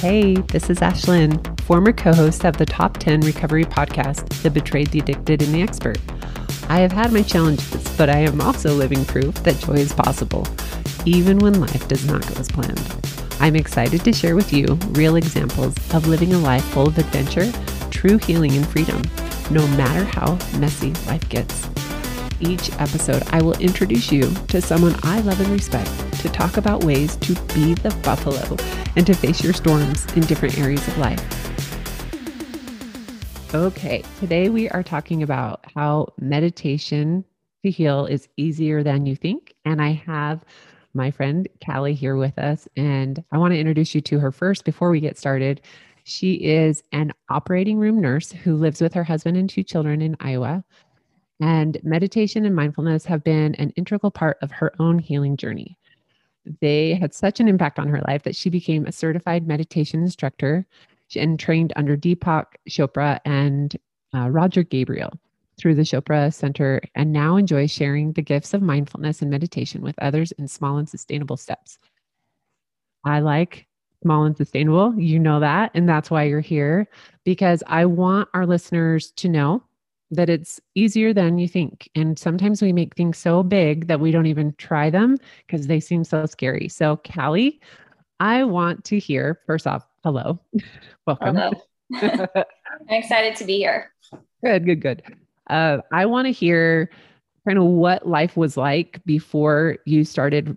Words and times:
Hey, 0.00 0.36
this 0.36 0.70
is 0.70 0.78
Ashlyn, 0.78 1.60
former 1.60 1.92
co 1.92 2.14
host 2.14 2.46
of 2.46 2.56
the 2.56 2.64
Top 2.64 2.96
10 2.96 3.20
Recovery 3.20 3.66
podcast, 3.66 4.26
The 4.42 4.50
Betrayed, 4.50 4.86
the 4.86 5.00
Addicted, 5.00 5.42
and 5.42 5.52
the 5.52 5.60
Expert. 5.60 5.98
I 6.70 6.80
have 6.80 6.90
had 6.90 7.12
my 7.12 7.20
challenges, 7.20 7.86
but 7.98 8.08
I 8.08 8.20
am 8.20 8.40
also 8.40 8.72
living 8.72 9.04
proof 9.04 9.34
that 9.42 9.58
joy 9.58 9.74
is 9.74 9.92
possible, 9.92 10.48
even 11.04 11.38
when 11.38 11.60
life 11.60 11.86
does 11.86 12.06
not 12.06 12.26
go 12.26 12.40
as 12.40 12.48
planned. 12.48 12.82
I'm 13.40 13.56
excited 13.56 14.02
to 14.04 14.12
share 14.14 14.36
with 14.36 14.54
you 14.54 14.64
real 14.92 15.16
examples 15.16 15.76
of 15.92 16.08
living 16.08 16.32
a 16.32 16.38
life 16.38 16.64
full 16.64 16.88
of 16.88 16.96
adventure, 16.96 17.52
true 17.90 18.16
healing, 18.16 18.56
and 18.56 18.66
freedom, 18.66 19.02
no 19.50 19.66
matter 19.76 20.04
how 20.04 20.38
messy 20.58 20.94
life 21.08 21.28
gets. 21.28 21.68
Each 22.40 22.72
episode, 22.80 23.22
I 23.34 23.42
will 23.42 23.58
introduce 23.58 24.10
you 24.10 24.32
to 24.48 24.62
someone 24.62 24.98
I 25.02 25.20
love 25.20 25.40
and 25.40 25.50
respect 25.50 26.09
to 26.20 26.28
talk 26.28 26.56
about 26.56 26.84
ways 26.84 27.16
to 27.16 27.34
be 27.54 27.74
the 27.74 27.90
buffalo 28.02 28.56
and 28.96 29.06
to 29.06 29.14
face 29.14 29.42
your 29.42 29.52
storms 29.52 30.04
in 30.14 30.22
different 30.22 30.58
areas 30.58 30.86
of 30.86 30.98
life. 30.98 31.24
Okay, 33.54 34.04
today 34.18 34.48
we 34.48 34.68
are 34.68 34.82
talking 34.82 35.22
about 35.22 35.64
how 35.74 36.08
meditation 36.20 37.24
to 37.64 37.70
heal 37.70 38.06
is 38.06 38.28
easier 38.36 38.82
than 38.82 39.06
you 39.06 39.16
think. 39.16 39.54
And 39.64 39.82
I 39.82 39.92
have 40.06 40.44
my 40.94 41.10
friend 41.10 41.48
Callie 41.64 41.94
here 41.94 42.16
with 42.16 42.38
us, 42.38 42.68
and 42.76 43.24
I 43.32 43.38
want 43.38 43.52
to 43.52 43.58
introduce 43.58 43.94
you 43.94 44.00
to 44.02 44.18
her 44.18 44.30
first 44.30 44.64
before 44.64 44.90
we 44.90 45.00
get 45.00 45.18
started. 45.18 45.62
She 46.04 46.34
is 46.34 46.82
an 46.92 47.12
operating 47.28 47.78
room 47.78 48.00
nurse 48.00 48.30
who 48.30 48.56
lives 48.56 48.80
with 48.80 48.94
her 48.94 49.04
husband 49.04 49.36
and 49.36 49.48
two 49.48 49.62
children 49.62 50.02
in 50.02 50.16
Iowa. 50.20 50.64
And 51.40 51.78
meditation 51.82 52.44
and 52.44 52.54
mindfulness 52.54 53.04
have 53.06 53.24
been 53.24 53.54
an 53.54 53.70
integral 53.70 54.10
part 54.10 54.36
of 54.42 54.50
her 54.50 54.72
own 54.78 54.98
healing 54.98 55.36
journey. 55.36 55.78
They 56.60 56.94
had 56.94 57.14
such 57.14 57.40
an 57.40 57.48
impact 57.48 57.78
on 57.78 57.88
her 57.88 58.02
life 58.08 58.22
that 58.22 58.36
she 58.36 58.50
became 58.50 58.86
a 58.86 58.92
certified 58.92 59.46
meditation 59.46 60.02
instructor 60.02 60.66
and 61.16 61.38
trained 61.38 61.72
under 61.76 61.96
Deepak 61.96 62.46
Chopra 62.68 63.20
and 63.24 63.76
uh, 64.14 64.30
Roger 64.30 64.62
Gabriel 64.62 65.12
through 65.58 65.74
the 65.74 65.82
Chopra 65.82 66.32
Center 66.32 66.80
and 66.94 67.12
now 67.12 67.36
enjoys 67.36 67.70
sharing 67.70 68.12
the 68.12 68.22
gifts 68.22 68.54
of 68.54 68.62
mindfulness 68.62 69.20
and 69.20 69.30
meditation 69.30 69.82
with 69.82 69.98
others 70.00 70.32
in 70.32 70.48
small 70.48 70.78
and 70.78 70.88
sustainable 70.88 71.36
steps. 71.36 71.78
I 73.04 73.20
like 73.20 73.66
small 74.02 74.24
and 74.24 74.36
sustainable. 74.36 74.94
You 74.98 75.18
know 75.18 75.40
that. 75.40 75.70
And 75.74 75.88
that's 75.88 76.10
why 76.10 76.24
you're 76.24 76.40
here 76.40 76.88
because 77.24 77.62
I 77.66 77.84
want 77.84 78.28
our 78.32 78.46
listeners 78.46 79.10
to 79.12 79.28
know 79.28 79.62
that 80.10 80.28
it's 80.28 80.60
easier 80.74 81.12
than 81.12 81.38
you 81.38 81.46
think. 81.46 81.88
And 81.94 82.18
sometimes 82.18 82.60
we 82.60 82.72
make 82.72 82.94
things 82.94 83.18
so 83.18 83.42
big 83.42 83.86
that 83.86 84.00
we 84.00 84.10
don't 84.10 84.26
even 84.26 84.54
try 84.58 84.90
them 84.90 85.16
because 85.46 85.66
they 85.66 85.80
seem 85.80 86.04
so 86.04 86.26
scary. 86.26 86.68
So, 86.68 86.96
Callie, 86.96 87.60
I 88.18 88.44
want 88.44 88.84
to 88.86 88.98
hear 88.98 89.40
first 89.46 89.66
off, 89.66 89.86
hello, 90.02 90.40
welcome. 91.06 91.36
Hello. 91.36 91.52
I'm 92.40 92.44
excited 92.88 93.36
to 93.36 93.44
be 93.44 93.58
here. 93.58 93.92
Good, 94.44 94.64
good, 94.64 94.80
good. 94.80 95.02
Uh, 95.48 95.78
I 95.92 96.06
want 96.06 96.26
to 96.26 96.32
hear 96.32 96.90
kind 97.46 97.58
of 97.58 97.64
what 97.64 98.06
life 98.06 98.36
was 98.36 98.56
like 98.56 99.00
before 99.04 99.78
you 99.84 100.04
started 100.04 100.56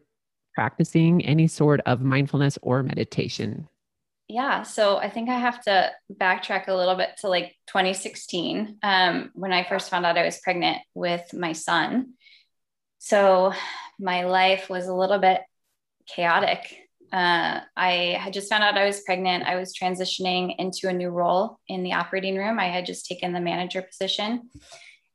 practicing 0.53 1.25
any 1.25 1.47
sort 1.47 1.81
of 1.85 2.01
mindfulness 2.01 2.59
or 2.61 2.83
meditation 2.83 3.67
yeah 4.33 4.63
so 4.63 4.97
i 4.97 5.07
think 5.07 5.29
i 5.29 5.37
have 5.37 5.61
to 5.61 5.91
backtrack 6.11 6.67
a 6.67 6.73
little 6.73 6.95
bit 6.95 7.09
to 7.19 7.27
like 7.29 7.55
2016 7.67 8.79
um, 8.81 9.29
when 9.35 9.53
i 9.53 9.63
first 9.63 9.91
found 9.91 10.05
out 10.05 10.17
i 10.17 10.25
was 10.25 10.39
pregnant 10.39 10.79
with 10.95 11.33
my 11.33 11.53
son. 11.53 12.13
So 12.97 13.51
my 13.99 14.23
life 14.23 14.69
was 14.69 14.87
a 14.87 14.93
little 14.93 15.19
bit 15.19 15.41
chaotic. 16.07 16.61
Uh, 17.11 17.59
i 17.75 18.17
had 18.19 18.33
just 18.33 18.49
found 18.49 18.63
out 18.63 18.77
i 18.77 18.85
was 18.85 19.01
pregnant. 19.01 19.43
I 19.43 19.55
was 19.57 19.73
transitioning 19.73 20.55
into 20.57 20.87
a 20.87 20.93
new 20.93 21.09
role 21.09 21.59
in 21.67 21.83
the 21.83 21.93
operating 21.93 22.37
room. 22.37 22.59
I 22.59 22.69
had 22.69 22.85
just 22.85 23.05
taken 23.05 23.33
the 23.33 23.41
manager 23.41 23.81
position. 23.81 24.49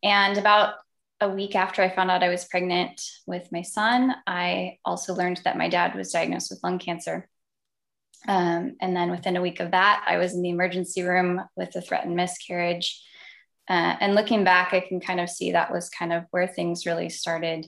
And 0.03 0.37
about 0.37 0.75
a 1.21 1.29
week 1.29 1.57
after 1.57 1.83
I 1.83 1.89
found 1.89 2.11
out 2.11 2.23
I 2.23 2.29
was 2.29 2.45
pregnant 2.45 3.01
with 3.27 3.51
my 3.51 3.63
son, 3.63 4.15
I 4.27 4.79
also 4.85 5.15
learned 5.15 5.41
that 5.45 5.59
my 5.59 5.69
dad 5.69 5.97
was 5.97 6.13
diagnosed 6.13 6.51
with 6.51 6.63
lung 6.63 6.79
cancer. 6.79 7.29
Um, 8.27 8.77
and 8.81 8.97
then 8.97 9.11
within 9.11 9.37
a 9.37 9.43
week 9.43 9.61
of 9.61 9.71
that, 9.71 10.05
I 10.07 10.17
was 10.17 10.35
in 10.35 10.43
the 10.43 10.51
emergency 10.51 11.03
room 11.03 11.41
with 11.57 11.75
a 11.77 11.81
threatened 11.81 12.17
miscarriage. 12.17 13.03
Uh, 13.69 13.97
and 14.01 14.15
looking 14.15 14.45
back, 14.45 14.73
I 14.73 14.81
can 14.81 15.01
kind 15.01 15.21
of 15.21 15.29
see 15.29 15.53
that 15.53 15.73
was 15.73 15.91
kind 15.91 16.13
of 16.13 16.25
where 16.31 16.47
things 16.47 16.87
really 16.87 17.11
started 17.11 17.67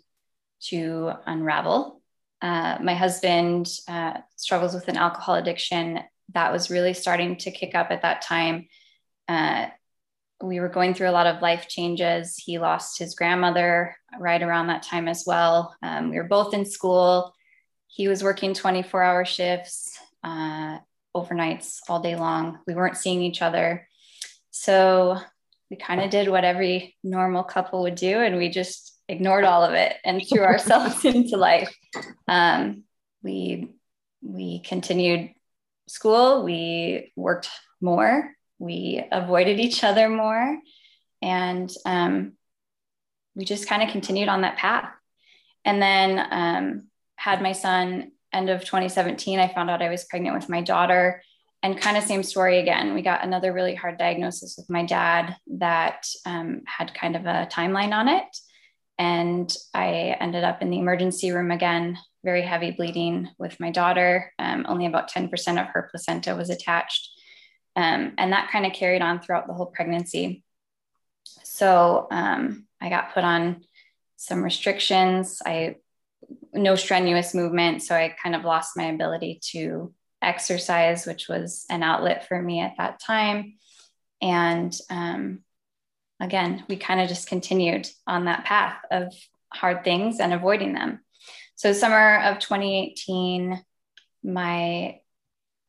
to 0.69 1.13
unravel. 1.27 2.01
Uh, 2.43 2.79
my 2.83 2.95
husband 2.95 3.69
uh, 3.87 4.15
struggles 4.37 4.75
with 4.75 4.89
an 4.89 4.97
alcohol 4.97 5.35
addiction 5.35 6.01
that 6.33 6.53
was 6.53 6.71
really 6.71 6.95
starting 6.95 7.37
to 7.37 7.51
kick 7.51 7.75
up 7.75 7.91
at 7.91 8.03
that 8.03 8.23
time. 8.23 8.67
Uh, 9.29 9.67
we 10.43 10.59
were 10.59 10.69
going 10.69 10.95
through 10.95 11.11
a 11.11 11.13
lot 11.13 11.27
of 11.27 11.43
life 11.43 11.69
changes. 11.69 12.37
He 12.37 12.59
lost 12.59 12.99
his 12.99 13.15
grandmother 13.15 13.95
right 14.19 14.43
around 14.43 14.69
that 14.69 14.83
time 14.83 15.07
as 15.07 15.25
well. 15.27 15.77
Um, 15.83 16.11
we 16.11 16.17
were 16.17 16.25
both 16.25 16.55
in 16.55 16.65
school. 16.65 17.35
He 17.89 18.09
was 18.09 18.25
working 18.25 18.55
24 18.55 19.03
hour 19.03 19.25
shifts 19.25 20.00
uh, 20.23 20.79
overnights 21.17 21.79
all 21.89 22.01
day 22.01 22.17
long. 22.17 22.59
We 22.67 22.75
weren't 22.75 22.97
seeing 22.97 23.23
each 23.23 23.43
other. 23.43 23.89
So 24.51 25.19
we 25.71 25.77
kind 25.77 26.01
of 26.01 26.11
did 26.11 26.29
what 26.29 26.45
every 26.45 26.97
normal 27.03 27.45
couple 27.45 27.83
would 27.83 27.95
do, 27.95 28.19
and 28.21 28.37
we 28.37 28.49
just 28.49 28.99
ignored 29.09 29.45
all 29.45 29.65
of 29.65 29.75
it 29.75 29.97
and 30.05 30.23
threw 30.27 30.41
ourselves 30.45 31.05
into 31.05 31.37
life. 31.37 31.75
Um, 32.29 32.85
we 33.23 33.75
we 34.23 34.61
continued 34.61 35.31
school. 35.89 36.45
We 36.45 37.13
worked 37.17 37.49
more. 37.81 38.33
We 38.59 39.03
avoided 39.11 39.59
each 39.59 39.83
other 39.85 40.09
more, 40.09 40.59
and 41.23 41.71
um, 41.87 42.33
we 43.35 43.45
just 43.45 43.69
kind 43.69 43.83
of 43.83 43.91
continued 43.91 44.29
on 44.29 44.43
that 44.43 44.57
path. 44.57 44.91
And 45.65 45.81
then 45.81 46.27
um, 46.31 46.87
had 47.17 47.43
my 47.43 47.53
son 47.53 48.13
end 48.33 48.51
of 48.51 48.61
2017, 48.61 49.39
I 49.39 49.53
found 49.53 49.71
out 49.71 49.83
I 49.83 49.89
was 49.89 50.05
pregnant 50.05 50.37
with 50.37 50.49
my 50.49 50.61
daughter. 50.61 51.23
And 51.63 51.79
kind 51.79 51.99
of 51.99 52.05
same 52.05 52.23
story 52.23 52.59
again. 52.59 52.95
We 52.95 53.03
got 53.03 53.23
another 53.23 53.53
really 53.53 53.75
hard 53.75 53.99
diagnosis 53.99 54.55
with 54.57 54.71
my 54.71 54.87
dad 54.87 55.37
that 55.59 56.07
um, 56.25 56.63
had 56.67 56.95
kind 56.95 57.17
of 57.17 57.27
a 57.27 57.49
timeline 57.53 57.93
on 57.93 58.09
it. 58.09 58.25
And 58.99 59.55
I 59.75 60.17
ended 60.21 60.43
up 60.43 60.63
in 60.63 60.71
the 60.71 60.79
emergency 60.79 61.33
room 61.33 61.51
again, 61.51 61.99
very 62.25 62.43
heavy 62.43 62.71
bleeding 62.71 63.29
with 63.39 63.61
my 63.61 63.71
daughter. 63.71 64.33
Um, 64.39 64.65
only 64.69 64.87
about 64.87 65.11
10% 65.11 65.31
of 65.61 65.69
her 65.69 65.89
placenta 65.91 66.35
was 66.35 66.49
attached. 66.49 67.11
Um, 67.77 68.15
and 68.17 68.33
that 68.33 68.51
kind 68.51 68.65
of 68.65 68.73
carried 68.73 69.03
on 69.03 69.21
throughout 69.21 69.47
the 69.47 69.55
whole 69.55 69.67
pregnancy. 69.67 70.43
So 71.45 72.09
um, 72.11 72.67
I 72.81 72.89
got 72.89 73.13
put 73.13 73.25
on 73.25 73.65
some 74.17 74.43
restrictions. 74.43 75.41
I 75.45 75.77
no 76.53 76.75
strenuous 76.75 77.35
movement. 77.35 77.83
So 77.83 77.95
I 77.95 78.15
kind 78.23 78.35
of 78.35 78.45
lost 78.45 78.77
my 78.77 78.85
ability 78.85 79.41
to 79.53 79.95
exercise, 80.23 81.07
which 81.07 81.29
was 81.29 81.65
an 81.71 81.83
outlet 81.83 82.29
for 82.29 82.41
me 82.41 82.61
at 82.61 82.75
that 82.79 83.01
time. 83.01 83.55
And 84.21 84.77
um, 84.91 85.41
again, 86.21 86.65
we 86.69 86.77
kind 86.77 87.01
of 87.01 87.09
just 87.09 87.29
continued 87.29 87.89
on 88.07 88.27
that 88.27 88.45
path 88.45 88.77
of 88.91 89.15
hard 89.53 89.85
things 89.85 90.21
and 90.21 90.33
avoiding 90.33 90.75
them. 90.75 91.01
So, 91.55 91.73
summer 91.73 92.21
of 92.23 92.39
2018, 92.39 93.63
my 94.23 95.01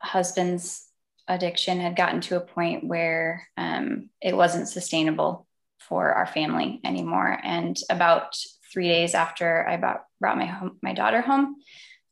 husband's 0.02 0.88
addiction 1.28 1.80
had 1.80 1.96
gotten 1.96 2.22
to 2.22 2.38
a 2.38 2.42
point 2.42 2.86
where 2.86 3.48
um, 3.58 4.10
it 4.22 4.36
wasn't 4.36 4.68
sustainable 4.68 5.48
for 5.80 6.14
our 6.14 6.28
family 6.28 6.80
anymore. 6.84 7.38
And 7.44 7.78
about 7.90 8.36
three 8.72 8.88
days 8.88 9.14
after 9.14 9.68
I 9.68 9.78
brought, 9.78 10.06
brought 10.20 10.38
my 10.38 10.46
home, 10.46 10.78
my 10.82 10.94
daughter 10.94 11.22
home 11.22 11.58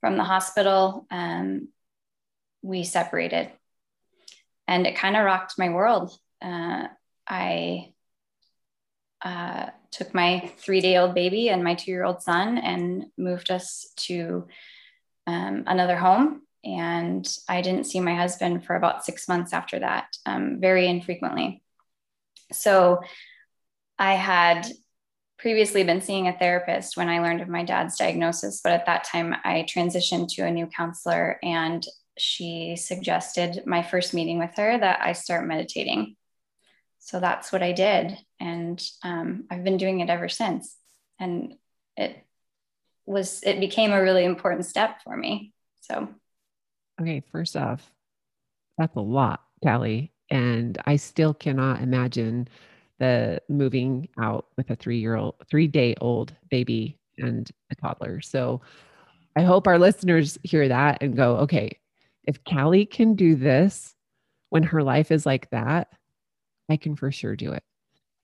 from 0.01 0.17
the 0.17 0.23
hospital, 0.23 1.05
um, 1.11 1.69
we 2.61 2.83
separated, 2.83 3.49
and 4.67 4.85
it 4.85 4.95
kind 4.95 5.15
of 5.15 5.25
rocked 5.25 5.57
my 5.57 5.69
world. 5.69 6.17
Uh, 6.41 6.87
I 7.27 7.93
uh, 9.21 9.67
took 9.91 10.13
my 10.13 10.51
three 10.57 10.81
day 10.81 10.97
old 10.97 11.13
baby 11.13 11.49
and 11.49 11.63
my 11.63 11.75
two 11.75 11.91
year 11.91 12.03
old 12.03 12.21
son 12.21 12.57
and 12.57 13.05
moved 13.17 13.51
us 13.51 13.91
to 13.97 14.47
um, 15.27 15.63
another 15.67 15.97
home. 15.97 16.41
And 16.63 17.27
I 17.47 17.61
didn't 17.61 17.85
see 17.85 17.99
my 17.99 18.15
husband 18.15 18.65
for 18.65 18.75
about 18.75 19.05
six 19.05 19.27
months 19.27 19.53
after 19.53 19.79
that, 19.79 20.07
um, 20.25 20.59
very 20.59 20.87
infrequently. 20.87 21.63
So 22.51 23.01
I 23.97 24.13
had 24.15 24.67
previously 25.39 25.83
been 25.83 26.01
seeing 26.01 26.27
a 26.27 26.37
therapist 26.37 26.97
when 26.97 27.07
I 27.07 27.19
learned 27.19 27.41
of 27.41 27.47
my 27.47 27.63
dad's 27.63 27.97
diagnosis, 27.97 28.59
but 28.61 28.73
at 28.73 28.85
that 28.85 29.05
time 29.05 29.33
I 29.43 29.65
transitioned 29.67 30.27
to 30.35 30.45
a 30.45 30.51
new 30.51 30.67
counselor 30.67 31.39
and 31.41 31.85
she 32.17 32.75
suggested 32.75 33.63
my 33.65 33.81
first 33.81 34.13
meeting 34.13 34.37
with 34.37 34.51
her 34.57 34.77
that 34.77 34.99
I 35.01 35.13
start 35.13 35.47
meditating. 35.47 36.17
So 36.99 37.21
that's 37.21 37.53
what 37.53 37.63
I 37.63 37.71
did. 37.71 38.17
And 38.41 38.83
um, 39.03 39.45
I've 39.49 39.63
been 39.63 39.77
doing 39.77 40.01
it 40.01 40.09
ever 40.09 40.27
since. 40.27 40.75
And 41.19 41.55
it 41.95 42.25
was, 43.05 43.41
it 43.43 43.61
became 43.61 43.93
a 43.93 44.01
really 44.01 44.25
important 44.25 44.65
step 44.65 45.01
for 45.03 45.15
me. 45.15 45.53
So, 45.81 46.09
okay, 47.01 47.23
first 47.31 47.55
off, 47.55 47.89
that's 48.77 48.97
a 48.97 49.01
lot, 49.01 49.41
Callie. 49.63 50.11
And 50.29 50.77
I 50.85 50.97
still 50.97 51.33
cannot 51.33 51.81
imagine 51.81 52.49
the 52.99 53.41
moving 53.49 54.07
out 54.19 54.47
with 54.57 54.69
a 54.69 54.75
three 54.75 54.99
year 54.99 55.15
old, 55.15 55.35
three 55.49 55.67
day 55.67 55.95
old 56.01 56.35
baby 56.49 56.97
and 57.17 57.49
a 57.71 57.75
toddler. 57.75 58.21
So 58.21 58.61
I 59.35 59.41
hope 59.41 59.67
our 59.67 59.79
listeners 59.79 60.37
hear 60.43 60.67
that 60.67 61.01
and 61.01 61.15
go, 61.15 61.37
okay, 61.37 61.77
if 62.25 62.43
Callie 62.43 62.85
can 62.85 63.15
do 63.15 63.35
this 63.35 63.95
when 64.49 64.63
her 64.63 64.83
life 64.83 65.11
is 65.11 65.25
like 65.25 65.49
that, 65.51 65.87
I 66.69 66.77
can 66.77 66.95
for 66.95 67.11
sure 67.11 67.35
do 67.35 67.51
it. 67.51 67.63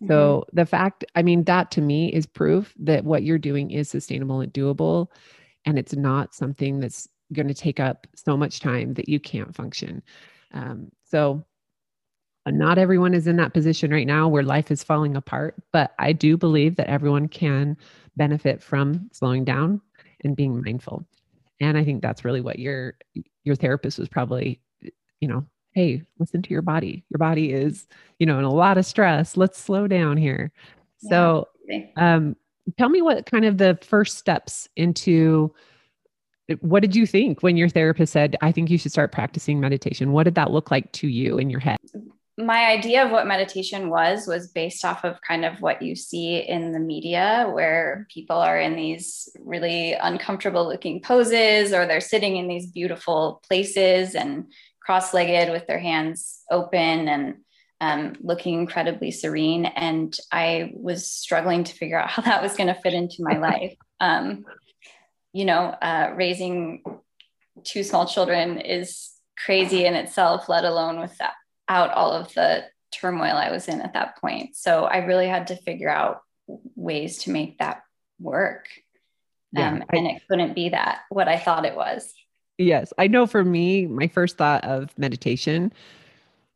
Mm-hmm. 0.01 0.07
So 0.07 0.45
the 0.53 0.65
fact, 0.65 1.05
I 1.15 1.23
mean, 1.23 1.43
that 1.45 1.71
to 1.71 1.81
me 1.81 2.11
is 2.11 2.25
proof 2.25 2.73
that 2.79 3.05
what 3.05 3.23
you're 3.23 3.37
doing 3.37 3.71
is 3.71 3.89
sustainable 3.89 4.41
and 4.41 4.53
doable. 4.53 5.07
And 5.65 5.79
it's 5.79 5.95
not 5.95 6.35
something 6.35 6.79
that's 6.79 7.07
going 7.33 7.47
to 7.47 7.53
take 7.53 7.79
up 7.79 8.07
so 8.15 8.37
much 8.37 8.59
time 8.59 8.93
that 8.95 9.09
you 9.09 9.19
can't 9.19 9.55
function. 9.55 10.03
Um, 10.53 10.91
so 11.03 11.43
not 12.47 12.77
everyone 12.77 13.13
is 13.13 13.27
in 13.27 13.37
that 13.37 13.53
position 13.53 13.91
right 13.91 14.05
now 14.05 14.27
where 14.27 14.43
life 14.43 14.69
is 14.71 14.83
falling 14.83 15.15
apart, 15.15 15.55
but 15.71 15.93
I 15.97 16.13
do 16.13 16.37
believe 16.37 16.75
that 16.75 16.89
everyone 16.89 17.27
can 17.27 17.77
benefit 18.15 18.61
from 18.61 19.09
slowing 19.11 19.43
down 19.43 19.81
and 20.23 20.35
being 20.35 20.61
mindful. 20.61 21.05
And 21.59 21.77
I 21.77 21.83
think 21.83 22.01
that's 22.01 22.25
really 22.25 22.41
what 22.41 22.59
your 22.59 22.95
your 23.43 23.55
therapist 23.55 23.97
was 23.97 24.09
probably, 24.09 24.59
you 25.19 25.27
know, 25.27 25.45
hey, 25.73 26.03
listen 26.19 26.41
to 26.41 26.49
your 26.49 26.61
body. 26.61 27.03
Your 27.09 27.17
body 27.17 27.51
is, 27.51 27.87
you 28.19 28.25
know, 28.25 28.39
in 28.39 28.45
a 28.45 28.53
lot 28.53 28.77
of 28.77 28.85
stress. 28.85 29.37
Let's 29.37 29.59
slow 29.59 29.87
down 29.87 30.17
here. 30.17 30.51
Yeah. 31.01 31.09
So, 31.09 31.47
um, 31.97 32.35
tell 32.77 32.89
me 32.89 33.01
what 33.01 33.25
kind 33.25 33.45
of 33.45 33.57
the 33.57 33.77
first 33.81 34.17
steps 34.17 34.67
into 34.75 35.53
what 36.61 36.81
did 36.81 36.95
you 36.95 37.07
think 37.07 37.41
when 37.41 37.57
your 37.57 37.69
therapist 37.69 38.13
said, 38.13 38.35
I 38.41 38.51
think 38.51 38.69
you 38.69 38.77
should 38.77 38.91
start 38.91 39.11
practicing 39.11 39.59
meditation? 39.59 40.11
What 40.11 40.23
did 40.23 40.35
that 40.35 40.51
look 40.51 40.69
like 40.69 40.91
to 40.93 41.07
you 41.07 41.37
in 41.37 41.49
your 41.49 41.59
head? 41.59 41.79
My 42.37 42.65
idea 42.65 43.05
of 43.05 43.11
what 43.11 43.27
meditation 43.27 43.89
was 43.89 44.27
was 44.27 44.49
based 44.49 44.83
off 44.83 45.05
of 45.05 45.21
kind 45.21 45.45
of 45.45 45.61
what 45.61 45.81
you 45.81 45.95
see 45.95 46.37
in 46.37 46.73
the 46.73 46.79
media, 46.79 47.49
where 47.53 48.07
people 48.13 48.35
are 48.35 48.59
in 48.59 48.75
these 48.75 49.29
really 49.39 49.93
uncomfortable 49.93 50.67
looking 50.67 51.01
poses 51.01 51.71
or 51.71 51.85
they're 51.85 52.01
sitting 52.01 52.35
in 52.35 52.49
these 52.49 52.67
beautiful 52.67 53.41
places 53.47 54.15
and 54.15 54.51
cross 54.81 55.13
legged 55.13 55.51
with 55.51 55.65
their 55.65 55.79
hands 55.79 56.41
open 56.51 57.07
and 57.07 57.35
um, 57.81 58.13
looking 58.21 58.59
incredibly 58.59 59.11
serene. 59.11 59.65
And 59.65 60.15
I 60.31 60.71
was 60.75 61.09
struggling 61.09 61.63
to 61.63 61.73
figure 61.73 61.99
out 61.99 62.09
how 62.11 62.21
that 62.23 62.41
was 62.41 62.55
going 62.55 62.67
to 62.67 62.81
fit 62.81 62.93
into 62.93 63.17
my 63.19 63.37
life. 63.39 63.75
Um, 63.99 64.45
you 65.33 65.45
know, 65.45 65.67
uh, 65.81 66.13
raising 66.15 66.83
two 67.63 67.83
small 67.83 68.05
children 68.05 68.59
is 68.59 69.11
crazy 69.37 69.85
in 69.85 69.95
itself, 69.95 70.47
let 70.47 70.63
alone 70.63 70.99
without 71.67 71.91
all 71.91 72.11
of 72.11 72.33
the 72.33 72.65
turmoil 72.91 73.35
I 73.35 73.51
was 73.51 73.67
in 73.67 73.81
at 73.81 73.93
that 73.93 74.17
point. 74.17 74.55
So 74.55 74.85
I 74.85 74.97
really 74.97 75.27
had 75.27 75.47
to 75.47 75.55
figure 75.55 75.89
out 75.89 76.21
ways 76.75 77.19
to 77.23 77.31
make 77.31 77.57
that 77.59 77.83
work. 78.19 78.67
Yeah, 79.51 79.71
um, 79.71 79.83
I, 79.91 79.97
and 79.97 80.07
it 80.07 80.21
couldn't 80.29 80.53
be 80.53 80.69
that 80.69 81.01
what 81.09 81.27
I 81.27 81.37
thought 81.37 81.65
it 81.65 81.75
was. 81.75 82.13
Yes. 82.57 82.93
I 82.97 83.07
know 83.07 83.25
for 83.27 83.43
me, 83.43 83.85
my 83.85 84.07
first 84.07 84.37
thought 84.37 84.63
of 84.63 84.97
meditation 84.97 85.73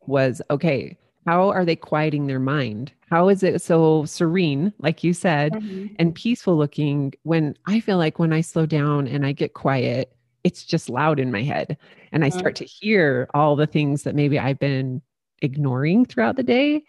was 0.06 0.40
okay, 0.50 0.96
how 1.26 1.50
are 1.50 1.64
they 1.64 1.76
quieting 1.76 2.26
their 2.26 2.40
mind? 2.40 2.92
How 3.10 3.28
is 3.28 3.42
it 3.42 3.60
so 3.60 4.04
serene, 4.06 4.72
like 4.78 5.04
you 5.04 5.12
said, 5.12 5.52
mm-hmm. 5.52 5.94
and 5.98 6.14
peaceful 6.14 6.56
looking 6.56 7.12
when 7.22 7.56
I 7.66 7.80
feel 7.80 7.98
like 7.98 8.18
when 8.18 8.32
I 8.32 8.40
slow 8.40 8.64
down 8.64 9.06
and 9.08 9.26
I 9.26 9.32
get 9.32 9.52
quiet, 9.52 10.12
it's 10.44 10.64
just 10.64 10.88
loud 10.88 11.18
in 11.18 11.30
my 11.30 11.42
head. 11.42 11.76
And 12.12 12.24
I 12.24 12.28
mm-hmm. 12.28 12.38
start 12.38 12.56
to 12.56 12.64
hear 12.64 13.28
all 13.34 13.56
the 13.56 13.66
things 13.66 14.02
that 14.04 14.14
maybe 14.14 14.38
I've 14.38 14.58
been 14.58 15.02
ignoring 15.42 16.04
throughout 16.04 16.36
the 16.36 16.42
day. 16.42 16.84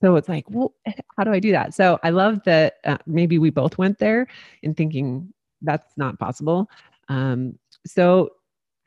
So 0.00 0.16
it's 0.16 0.28
like, 0.28 0.48
well, 0.50 0.74
how 1.16 1.24
do 1.24 1.32
I 1.32 1.40
do 1.40 1.52
that? 1.52 1.74
So 1.74 1.98
I 2.02 2.10
love 2.10 2.42
that 2.44 2.76
uh, 2.84 2.98
maybe 3.06 3.38
we 3.38 3.50
both 3.50 3.78
went 3.78 3.98
there 3.98 4.26
in 4.62 4.74
thinking 4.74 5.32
that's 5.62 5.96
not 5.96 6.18
possible. 6.18 6.70
Um, 7.08 7.58
so, 7.86 8.30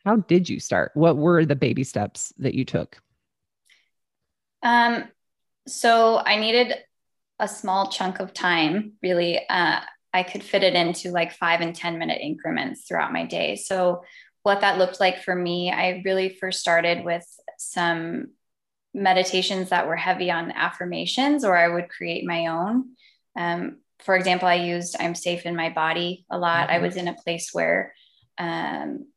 how 0.05 0.17
did 0.17 0.49
you 0.49 0.59
start? 0.59 0.91
What 0.93 1.17
were 1.17 1.45
the 1.45 1.55
baby 1.55 1.83
steps 1.83 2.33
that 2.37 2.53
you 2.53 2.63
took? 2.63 3.01
Um, 4.63 5.05
so 5.67 6.17
I 6.17 6.37
needed 6.37 6.73
a 7.39 7.47
small 7.47 7.89
chunk 7.89 8.19
of 8.19 8.33
time, 8.33 8.93
really. 9.01 9.39
Uh, 9.49 9.81
I 10.13 10.23
could 10.23 10.43
fit 10.43 10.63
it 10.63 10.73
into 10.73 11.11
like 11.11 11.33
five 11.33 11.61
and 11.61 11.75
10 11.75 11.99
minute 11.99 12.19
increments 12.21 12.85
throughout 12.87 13.13
my 13.13 13.25
day. 13.25 13.55
So, 13.55 14.03
what 14.43 14.61
that 14.61 14.77
looked 14.77 14.99
like 14.99 15.21
for 15.21 15.35
me, 15.35 15.69
I 15.69 16.01
really 16.05 16.29
first 16.29 16.61
started 16.61 17.03
with 17.03 17.25
some 17.57 18.29
meditations 18.93 19.69
that 19.69 19.87
were 19.87 19.97
heavy 19.97 20.31
on 20.31 20.51
affirmations, 20.51 21.43
or 21.43 21.55
I 21.57 21.67
would 21.67 21.89
create 21.89 22.25
my 22.25 22.47
own. 22.47 22.95
Um, 23.37 23.79
for 23.99 24.15
example, 24.15 24.47
I 24.47 24.55
used 24.55 24.95
I'm 24.99 25.15
safe 25.15 25.45
in 25.45 25.55
my 25.55 25.69
body 25.69 26.25
a 26.29 26.37
lot. 26.37 26.69
Mm-hmm. 26.69 26.75
I 26.75 26.79
was 26.79 26.95
in 26.95 27.07
a 27.07 27.13
place 27.13 27.49
where 27.51 27.93
um, 28.37 29.07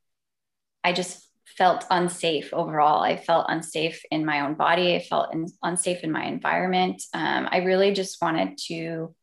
I 0.83 0.93
just 0.93 1.27
felt 1.56 1.85
unsafe 1.91 2.53
overall. 2.53 3.03
I 3.03 3.17
felt 3.17 3.47
unsafe 3.49 4.03
in 4.11 4.25
my 4.25 4.41
own 4.41 4.55
body. 4.55 4.94
I 4.94 5.00
felt 5.00 5.33
in, 5.33 5.47
unsafe 5.62 6.03
in 6.03 6.11
my 6.11 6.25
environment. 6.25 7.03
Um, 7.15 7.49
I 7.50 7.59
really 7.59 7.93
just 7.93 8.21
wanted 8.21 8.59
to, 8.67 9.15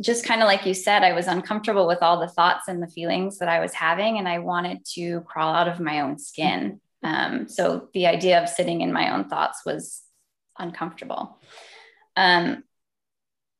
just 0.00 0.24
kind 0.24 0.42
of 0.42 0.46
like 0.46 0.66
you 0.66 0.74
said, 0.74 1.02
I 1.02 1.12
was 1.12 1.26
uncomfortable 1.26 1.86
with 1.86 1.98
all 2.02 2.20
the 2.20 2.28
thoughts 2.28 2.68
and 2.68 2.82
the 2.82 2.88
feelings 2.88 3.38
that 3.38 3.48
I 3.48 3.60
was 3.60 3.72
having, 3.72 4.18
and 4.18 4.28
I 4.28 4.40
wanted 4.40 4.84
to 4.94 5.20
crawl 5.22 5.54
out 5.54 5.68
of 5.68 5.80
my 5.80 6.00
own 6.00 6.18
skin. 6.18 6.80
Um, 7.02 7.48
so 7.48 7.88
the 7.94 8.06
idea 8.06 8.42
of 8.42 8.48
sitting 8.48 8.80
in 8.80 8.92
my 8.92 9.14
own 9.14 9.28
thoughts 9.28 9.62
was 9.64 10.02
uncomfortable. 10.58 11.38
Um, 12.16 12.64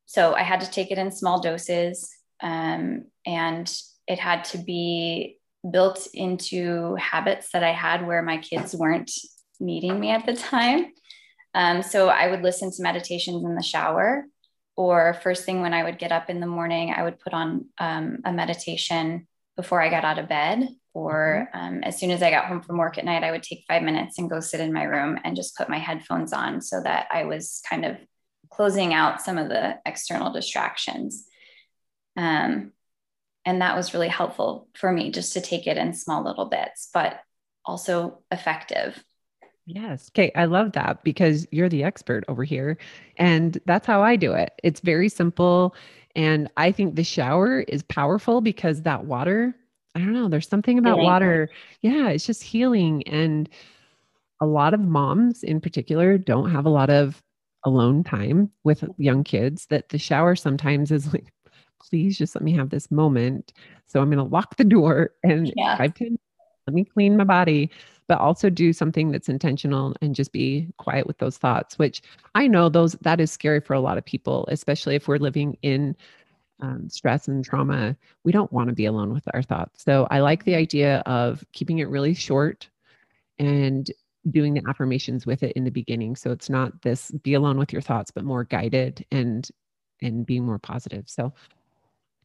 so 0.06 0.34
I 0.34 0.42
had 0.42 0.62
to 0.62 0.70
take 0.70 0.90
it 0.90 0.98
in 0.98 1.10
small 1.12 1.40
doses, 1.40 2.10
um, 2.42 3.04
and 3.24 3.72
it 4.08 4.18
had 4.18 4.44
to 4.46 4.58
be 4.58 5.38
built 5.68 6.06
into 6.14 6.94
habits 6.94 7.50
that 7.52 7.64
I 7.64 7.72
had 7.72 8.06
where 8.06 8.22
my 8.22 8.38
kids 8.38 8.74
weren't 8.74 9.10
needing 9.58 9.98
me 9.98 10.10
at 10.10 10.26
the 10.26 10.34
time. 10.34 10.86
Um, 11.54 11.82
so 11.82 12.08
I 12.08 12.28
would 12.28 12.42
listen 12.42 12.70
to 12.70 12.82
meditations 12.82 13.44
in 13.44 13.54
the 13.54 13.62
shower, 13.62 14.26
or 14.76 15.14
first 15.22 15.44
thing 15.44 15.62
when 15.62 15.74
I 15.74 15.84
would 15.84 15.98
get 15.98 16.12
up 16.12 16.30
in 16.30 16.40
the 16.40 16.46
morning, 16.46 16.92
I 16.92 17.02
would 17.02 17.18
put 17.18 17.32
on 17.32 17.66
um, 17.78 18.18
a 18.24 18.32
meditation 18.32 19.26
before 19.56 19.80
I 19.80 19.88
got 19.88 20.04
out 20.04 20.18
of 20.18 20.28
bed. 20.28 20.68
Or 20.92 21.48
mm-hmm. 21.54 21.66
um, 21.66 21.82
as 21.82 21.98
soon 21.98 22.10
as 22.10 22.22
I 22.22 22.30
got 22.30 22.46
home 22.46 22.62
from 22.62 22.78
work 22.78 22.98
at 22.98 23.04
night, 23.04 23.24
I 23.24 23.30
would 23.30 23.42
take 23.42 23.64
five 23.66 23.82
minutes 23.82 24.18
and 24.18 24.30
go 24.30 24.40
sit 24.40 24.60
in 24.60 24.72
my 24.72 24.84
room 24.84 25.18
and 25.24 25.36
just 25.36 25.56
put 25.56 25.68
my 25.68 25.78
headphones 25.78 26.32
on 26.32 26.60
so 26.60 26.82
that 26.82 27.08
I 27.10 27.24
was 27.24 27.62
kind 27.68 27.84
of 27.84 27.96
closing 28.50 28.94
out 28.94 29.22
some 29.22 29.38
of 29.38 29.48
the 29.48 29.78
external 29.84 30.32
distractions. 30.32 31.26
Um, 32.16 32.72
and 33.46 33.62
that 33.62 33.76
was 33.76 33.94
really 33.94 34.08
helpful 34.08 34.68
for 34.74 34.92
me 34.92 35.10
just 35.10 35.32
to 35.34 35.40
take 35.40 35.66
it 35.66 35.78
in 35.78 35.94
small 35.94 36.24
little 36.24 36.46
bits 36.46 36.90
but 36.92 37.20
also 37.64 38.18
effective 38.30 39.02
yes 39.66 40.10
okay 40.12 40.30
i 40.36 40.44
love 40.44 40.72
that 40.72 41.02
because 41.04 41.46
you're 41.50 41.68
the 41.68 41.82
expert 41.82 42.24
over 42.28 42.44
here 42.44 42.78
and 43.16 43.58
that's 43.66 43.86
how 43.86 44.02
i 44.02 44.16
do 44.16 44.32
it 44.32 44.52
it's 44.62 44.80
very 44.80 45.08
simple 45.08 45.74
and 46.14 46.48
i 46.56 46.70
think 46.70 46.94
the 46.94 47.04
shower 47.04 47.60
is 47.60 47.82
powerful 47.84 48.40
because 48.40 48.82
that 48.82 49.04
water 49.04 49.54
i 49.94 49.98
don't 49.98 50.12
know 50.12 50.28
there's 50.28 50.48
something 50.48 50.78
about 50.78 50.98
water 50.98 51.48
yeah 51.82 52.08
it's 52.08 52.26
just 52.26 52.42
healing 52.42 53.06
and 53.08 53.48
a 54.40 54.46
lot 54.46 54.74
of 54.74 54.80
moms 54.80 55.42
in 55.42 55.60
particular 55.60 56.16
don't 56.16 56.50
have 56.50 56.66
a 56.66 56.70
lot 56.70 56.90
of 56.90 57.22
alone 57.64 58.04
time 58.04 58.50
with 58.62 58.84
young 58.96 59.24
kids 59.24 59.66
that 59.66 59.88
the 59.88 59.98
shower 59.98 60.36
sometimes 60.36 60.92
is 60.92 61.12
like 61.12 61.32
please 61.88 62.18
just 62.18 62.34
let 62.34 62.42
me 62.42 62.52
have 62.52 62.70
this 62.70 62.90
moment. 62.90 63.52
So 63.86 64.00
I'm 64.00 64.10
going 64.10 64.18
to 64.18 64.34
lock 64.34 64.56
the 64.56 64.64
door 64.64 65.10
and 65.22 65.52
yeah. 65.56 65.76
five, 65.76 65.94
10, 65.94 66.18
let 66.66 66.74
me 66.74 66.84
clean 66.84 67.16
my 67.16 67.24
body, 67.24 67.70
but 68.08 68.18
also 68.18 68.50
do 68.50 68.72
something 68.72 69.10
that's 69.10 69.28
intentional 69.28 69.94
and 70.00 70.14
just 70.14 70.32
be 70.32 70.68
quiet 70.78 71.06
with 71.06 71.18
those 71.18 71.38
thoughts, 71.38 71.78
which 71.78 72.02
I 72.34 72.46
know 72.46 72.68
those 72.68 72.92
that 73.02 73.20
is 73.20 73.30
scary 73.30 73.60
for 73.60 73.74
a 73.74 73.80
lot 73.80 73.98
of 73.98 74.04
people, 74.04 74.46
especially 74.50 74.94
if 74.94 75.08
we're 75.08 75.18
living 75.18 75.56
in 75.62 75.96
um, 76.60 76.88
stress 76.88 77.28
and 77.28 77.44
trauma. 77.44 77.96
We 78.24 78.32
don't 78.32 78.52
want 78.52 78.68
to 78.68 78.74
be 78.74 78.86
alone 78.86 79.12
with 79.12 79.24
our 79.34 79.42
thoughts. 79.42 79.82
So 79.82 80.06
I 80.10 80.20
like 80.20 80.44
the 80.44 80.54
idea 80.54 80.98
of 81.06 81.44
keeping 81.52 81.78
it 81.78 81.88
really 81.88 82.14
short 82.14 82.68
and 83.38 83.90
doing 84.30 84.54
the 84.54 84.62
affirmations 84.68 85.26
with 85.26 85.42
it 85.44 85.52
in 85.52 85.62
the 85.62 85.70
beginning 85.70 86.16
so 86.16 86.32
it's 86.32 86.50
not 86.50 86.82
this 86.82 87.12
be 87.22 87.34
alone 87.34 87.56
with 87.56 87.72
your 87.72 87.80
thoughts 87.80 88.10
but 88.10 88.24
more 88.24 88.42
guided 88.42 89.06
and 89.12 89.50
and 90.02 90.26
being 90.26 90.44
more 90.44 90.58
positive 90.58 91.08
so 91.08 91.32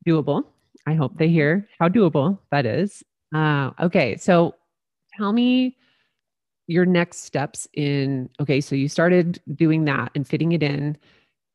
doable. 0.07 0.45
I 0.87 0.93
hope 0.93 1.17
they 1.17 1.29
hear 1.29 1.67
how 1.79 1.89
doable 1.89 2.39
that 2.51 2.65
is. 2.65 3.03
Uh, 3.33 3.71
okay, 3.79 4.17
so 4.17 4.55
tell 5.17 5.33
me 5.33 5.77
your 6.67 6.85
next 6.85 7.23
steps 7.23 7.67
in. 7.73 8.29
Okay, 8.39 8.61
so 8.61 8.75
you 8.75 8.87
started 8.87 9.41
doing 9.55 9.85
that 9.85 10.11
and 10.15 10.27
fitting 10.27 10.51
it 10.51 10.63
in. 10.63 10.97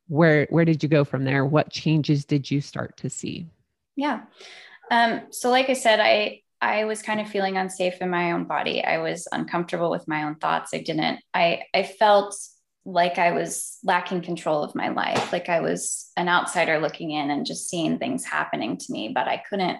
Where 0.08 0.46
where 0.50 0.64
did 0.64 0.82
you 0.82 0.88
go 0.88 1.04
from 1.04 1.24
there? 1.24 1.44
What 1.44 1.70
changes 1.70 2.24
did 2.24 2.50
you 2.50 2.60
start 2.60 2.96
to 2.98 3.10
see? 3.10 3.46
Yeah. 3.96 4.22
Um, 4.90 5.22
so 5.30 5.50
like 5.50 5.68
I 5.68 5.74
said, 5.74 6.00
I 6.00 6.42
I 6.60 6.84
was 6.84 7.02
kind 7.02 7.20
of 7.20 7.28
feeling 7.28 7.56
unsafe 7.56 8.00
in 8.00 8.10
my 8.10 8.32
own 8.32 8.44
body. 8.44 8.82
I 8.82 8.98
was 8.98 9.28
uncomfortable 9.30 9.90
with 9.90 10.08
my 10.08 10.24
own 10.24 10.36
thoughts. 10.36 10.72
I 10.72 10.78
didn't, 10.78 11.20
I, 11.34 11.64
I 11.74 11.82
felt 11.82 12.34
like 12.84 13.18
I 13.18 13.32
was 13.32 13.78
lacking 13.84 14.22
control 14.22 14.62
of 14.62 14.74
my 14.74 14.88
life, 14.88 15.32
like 15.32 15.48
I 15.48 15.60
was 15.60 16.10
an 16.16 16.28
outsider 16.28 16.78
looking 16.78 17.10
in 17.10 17.30
and 17.30 17.44
just 17.44 17.68
seeing 17.68 17.98
things 17.98 18.24
happening 18.24 18.78
to 18.78 18.92
me, 18.92 19.10
but 19.14 19.28
I 19.28 19.42
couldn't 19.48 19.78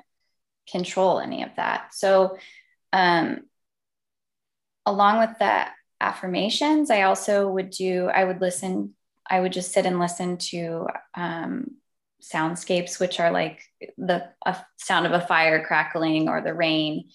control 0.71 1.21
any 1.21 1.45
of 1.45 1.51
that. 1.57 1.95
So, 1.95 2.37
um, 2.93 3.41
along 4.87 5.19
with 5.19 5.39
the 5.39 5.67
affirmations, 6.01 6.91
I 6.91 7.03
also 7.03 7.49
would 7.49 7.71
do, 7.71 8.07
I 8.07 8.25
would 8.25 8.41
listen, 8.41 8.95
I 9.29 9.41
would 9.41 9.53
just 9.53 9.73
sit 9.73 9.85
and 9.85 9.99
listen 9.99 10.39
to 10.39 10.87
um, 11.15 11.73
soundscapes, 12.23 12.99
which 12.99 13.21
are 13.21 13.31
like 13.31 13.61
the 13.99 14.29
sound 14.77 15.07
of 15.07 15.13
a 15.13 15.27
fire 15.27 15.65
crackling 15.65 16.29
or 16.29 16.41
the 16.41 16.55
rain. 16.55 17.11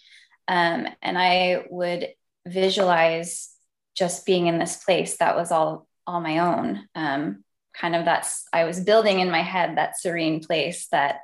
Um, 0.47 0.87
and 1.01 1.17
I 1.17 1.65
would 1.69 2.09
visualize 2.45 3.49
just 3.95 4.25
being 4.25 4.47
in 4.47 4.59
this 4.59 4.83
place 4.83 5.17
that 5.17 5.35
was 5.35 5.51
all 5.51 5.87
all 6.07 6.21
my 6.21 6.39
own. 6.39 6.87
Um, 6.95 7.43
kind 7.73 7.95
of 7.95 8.05
that's 8.05 8.45
I 8.51 8.65
was 8.65 8.79
building 8.79 9.19
in 9.19 9.31
my 9.31 9.41
head 9.41 9.77
that 9.77 9.99
serene 9.99 10.41
place 10.41 10.87
that 10.91 11.19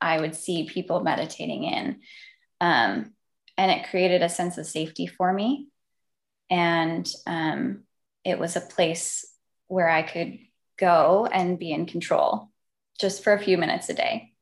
I 0.00 0.20
would 0.20 0.34
see 0.34 0.64
people 0.64 1.00
meditating 1.00 1.64
in. 1.64 2.00
Um, 2.60 3.12
and 3.58 3.72
it 3.72 3.90
created 3.90 4.22
a 4.22 4.28
sense 4.28 4.56
of 4.56 4.66
safety 4.66 5.06
for 5.06 5.32
me. 5.32 5.66
And 6.48 7.06
um, 7.26 7.82
it 8.24 8.38
was 8.38 8.56
a 8.56 8.60
place 8.62 9.26
where 9.66 9.90
I 9.90 10.02
could 10.02 10.38
go 10.78 11.28
and 11.30 11.58
be 11.58 11.72
in 11.72 11.84
control 11.84 12.50
just 13.00 13.22
for 13.22 13.32
a 13.32 13.38
few 13.38 13.58
minutes 13.58 13.88
a 13.90 13.94
day. 13.94 14.32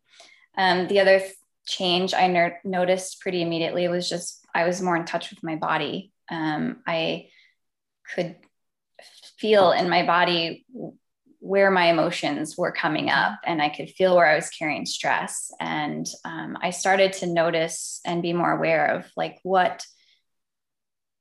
Um, 0.57 0.87
the 0.87 1.01
other 1.01 1.19
th- 1.19 1.33
change 1.67 2.15
I 2.15 2.29
ner- 2.29 2.61
noticed 2.63 3.21
pretty 3.21 3.43
immediately 3.43 3.89
was 3.89 4.09
just 4.09 4.45
I 4.55 4.65
was 4.65 4.81
more 4.81 4.97
in 4.97 5.05
touch 5.05 5.31
with 5.31 5.43
my 5.43 5.57
body. 5.57 6.13
Um, 6.31 6.83
I 6.87 7.29
could 8.15 8.37
feel 9.39 9.73
in 9.73 9.89
my 9.89 10.07
body 10.07 10.65
where 11.47 11.71
my 11.71 11.87
emotions 11.87 12.57
were 12.59 12.73
coming 12.73 13.09
up 13.09 13.39
and 13.45 13.63
I 13.63 13.69
could 13.69 13.91
feel 13.91 14.17
where 14.17 14.27
I 14.27 14.35
was 14.35 14.51
carrying 14.51 14.85
stress. 14.85 15.53
And 15.61 16.05
um, 16.25 16.59
I 16.61 16.71
started 16.71 17.13
to 17.15 17.27
notice 17.27 18.01
and 18.05 18.21
be 18.21 18.33
more 18.33 18.51
aware 18.51 18.87
of 18.97 19.07
like 19.17 19.39
what, 19.45 19.87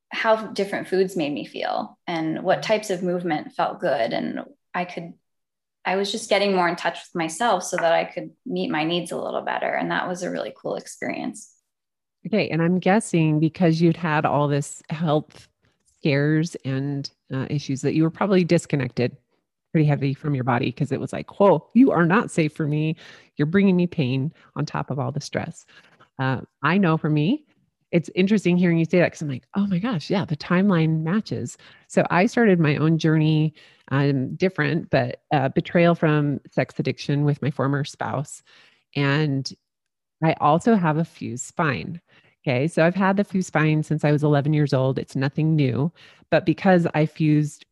how 0.09 0.47
different 0.47 0.87
foods 0.87 1.15
made 1.15 1.31
me 1.31 1.45
feel 1.45 1.99
and 2.07 2.41
what 2.41 2.63
types 2.63 2.89
of 2.89 3.03
movement 3.03 3.53
felt 3.53 3.79
good. 3.79 4.13
And 4.13 4.41
I 4.73 4.85
could 4.85 5.13
I 5.87 5.97
was 5.97 6.11
just 6.11 6.31
getting 6.31 6.55
more 6.55 6.67
in 6.67 6.75
touch 6.75 6.95
with 6.95 7.13
myself 7.13 7.61
so 7.61 7.77
that 7.77 7.93
I 7.93 8.05
could 8.05 8.31
meet 8.43 8.71
my 8.71 8.83
needs 8.83 9.11
a 9.11 9.17
little 9.17 9.43
better. 9.43 9.69
And 9.69 9.91
that 9.91 10.07
was 10.07 10.23
a 10.23 10.31
really 10.31 10.51
cool 10.59 10.77
experience. 10.77 11.53
Okay. 12.25 12.49
And 12.49 12.59
I'm 12.59 12.79
guessing 12.79 13.39
because 13.39 13.79
you'd 13.79 13.95
had 13.95 14.25
all 14.25 14.47
this 14.47 14.81
health 14.89 15.47
scares 15.99 16.55
and 16.65 17.07
uh, 17.31 17.45
issues 17.51 17.81
that 17.81 17.93
you 17.93 18.01
were 18.01 18.09
probably 18.09 18.43
disconnected 18.43 19.15
pretty 19.75 19.85
heavy 19.85 20.13
from 20.13 20.33
your 20.33 20.45
body 20.45 20.67
because 20.67 20.93
it 20.93 21.01
was 21.01 21.11
like, 21.11 21.37
whoa, 21.37 21.67
you 21.73 21.91
are 21.91 22.05
not 22.05 22.31
safe 22.31 22.53
for 22.53 22.65
me. 22.65 22.95
You're 23.35 23.45
bringing 23.45 23.75
me 23.75 23.87
pain 23.87 24.33
on 24.55 24.65
top 24.65 24.89
of 24.89 24.99
all 24.99 25.11
the 25.11 25.19
stress. 25.19 25.65
Uh, 26.17 26.39
I 26.63 26.77
know 26.77 26.95
for 26.95 27.09
me, 27.09 27.43
it's 27.91 28.09
interesting 28.15 28.55
hearing 28.55 28.77
you 28.77 28.85
say 28.85 28.99
that 28.99 29.07
because 29.07 29.21
I'm 29.21 29.27
like, 29.27 29.43
oh 29.53 29.67
my 29.67 29.79
gosh, 29.79 30.09
yeah, 30.09 30.23
the 30.23 30.37
timeline 30.37 31.01
matches. 31.01 31.57
So 31.89 32.05
I 32.09 32.25
started 32.25 32.57
my 32.57 32.77
own 32.77 32.97
journey 32.97 33.53
um, 33.91 34.33
different, 34.35 34.91
but 34.91 35.23
uh, 35.33 35.49
betrayal 35.49 35.93
from 35.93 36.39
sex 36.49 36.79
addiction 36.79 37.25
with 37.25 37.41
my 37.41 37.51
former 37.51 37.83
spouse. 37.83 38.43
And 38.95 39.51
I 40.23 40.35
also 40.39 40.75
have 40.75 40.95
a 40.95 41.03
fused 41.03 41.43
spine. 41.43 41.99
Okay. 42.47 42.69
So 42.69 42.85
I've 42.85 42.95
had 42.95 43.17
the 43.17 43.25
fused 43.25 43.47
spine 43.47 43.83
since 43.83 44.05
I 44.05 44.13
was 44.13 44.23
11 44.23 44.53
years 44.53 44.73
old. 44.73 44.97
It's 44.97 45.17
nothing 45.17 45.53
new. 45.53 45.91
But 46.29 46.45
because 46.45 46.87
I 46.93 47.07
fused 47.07 47.65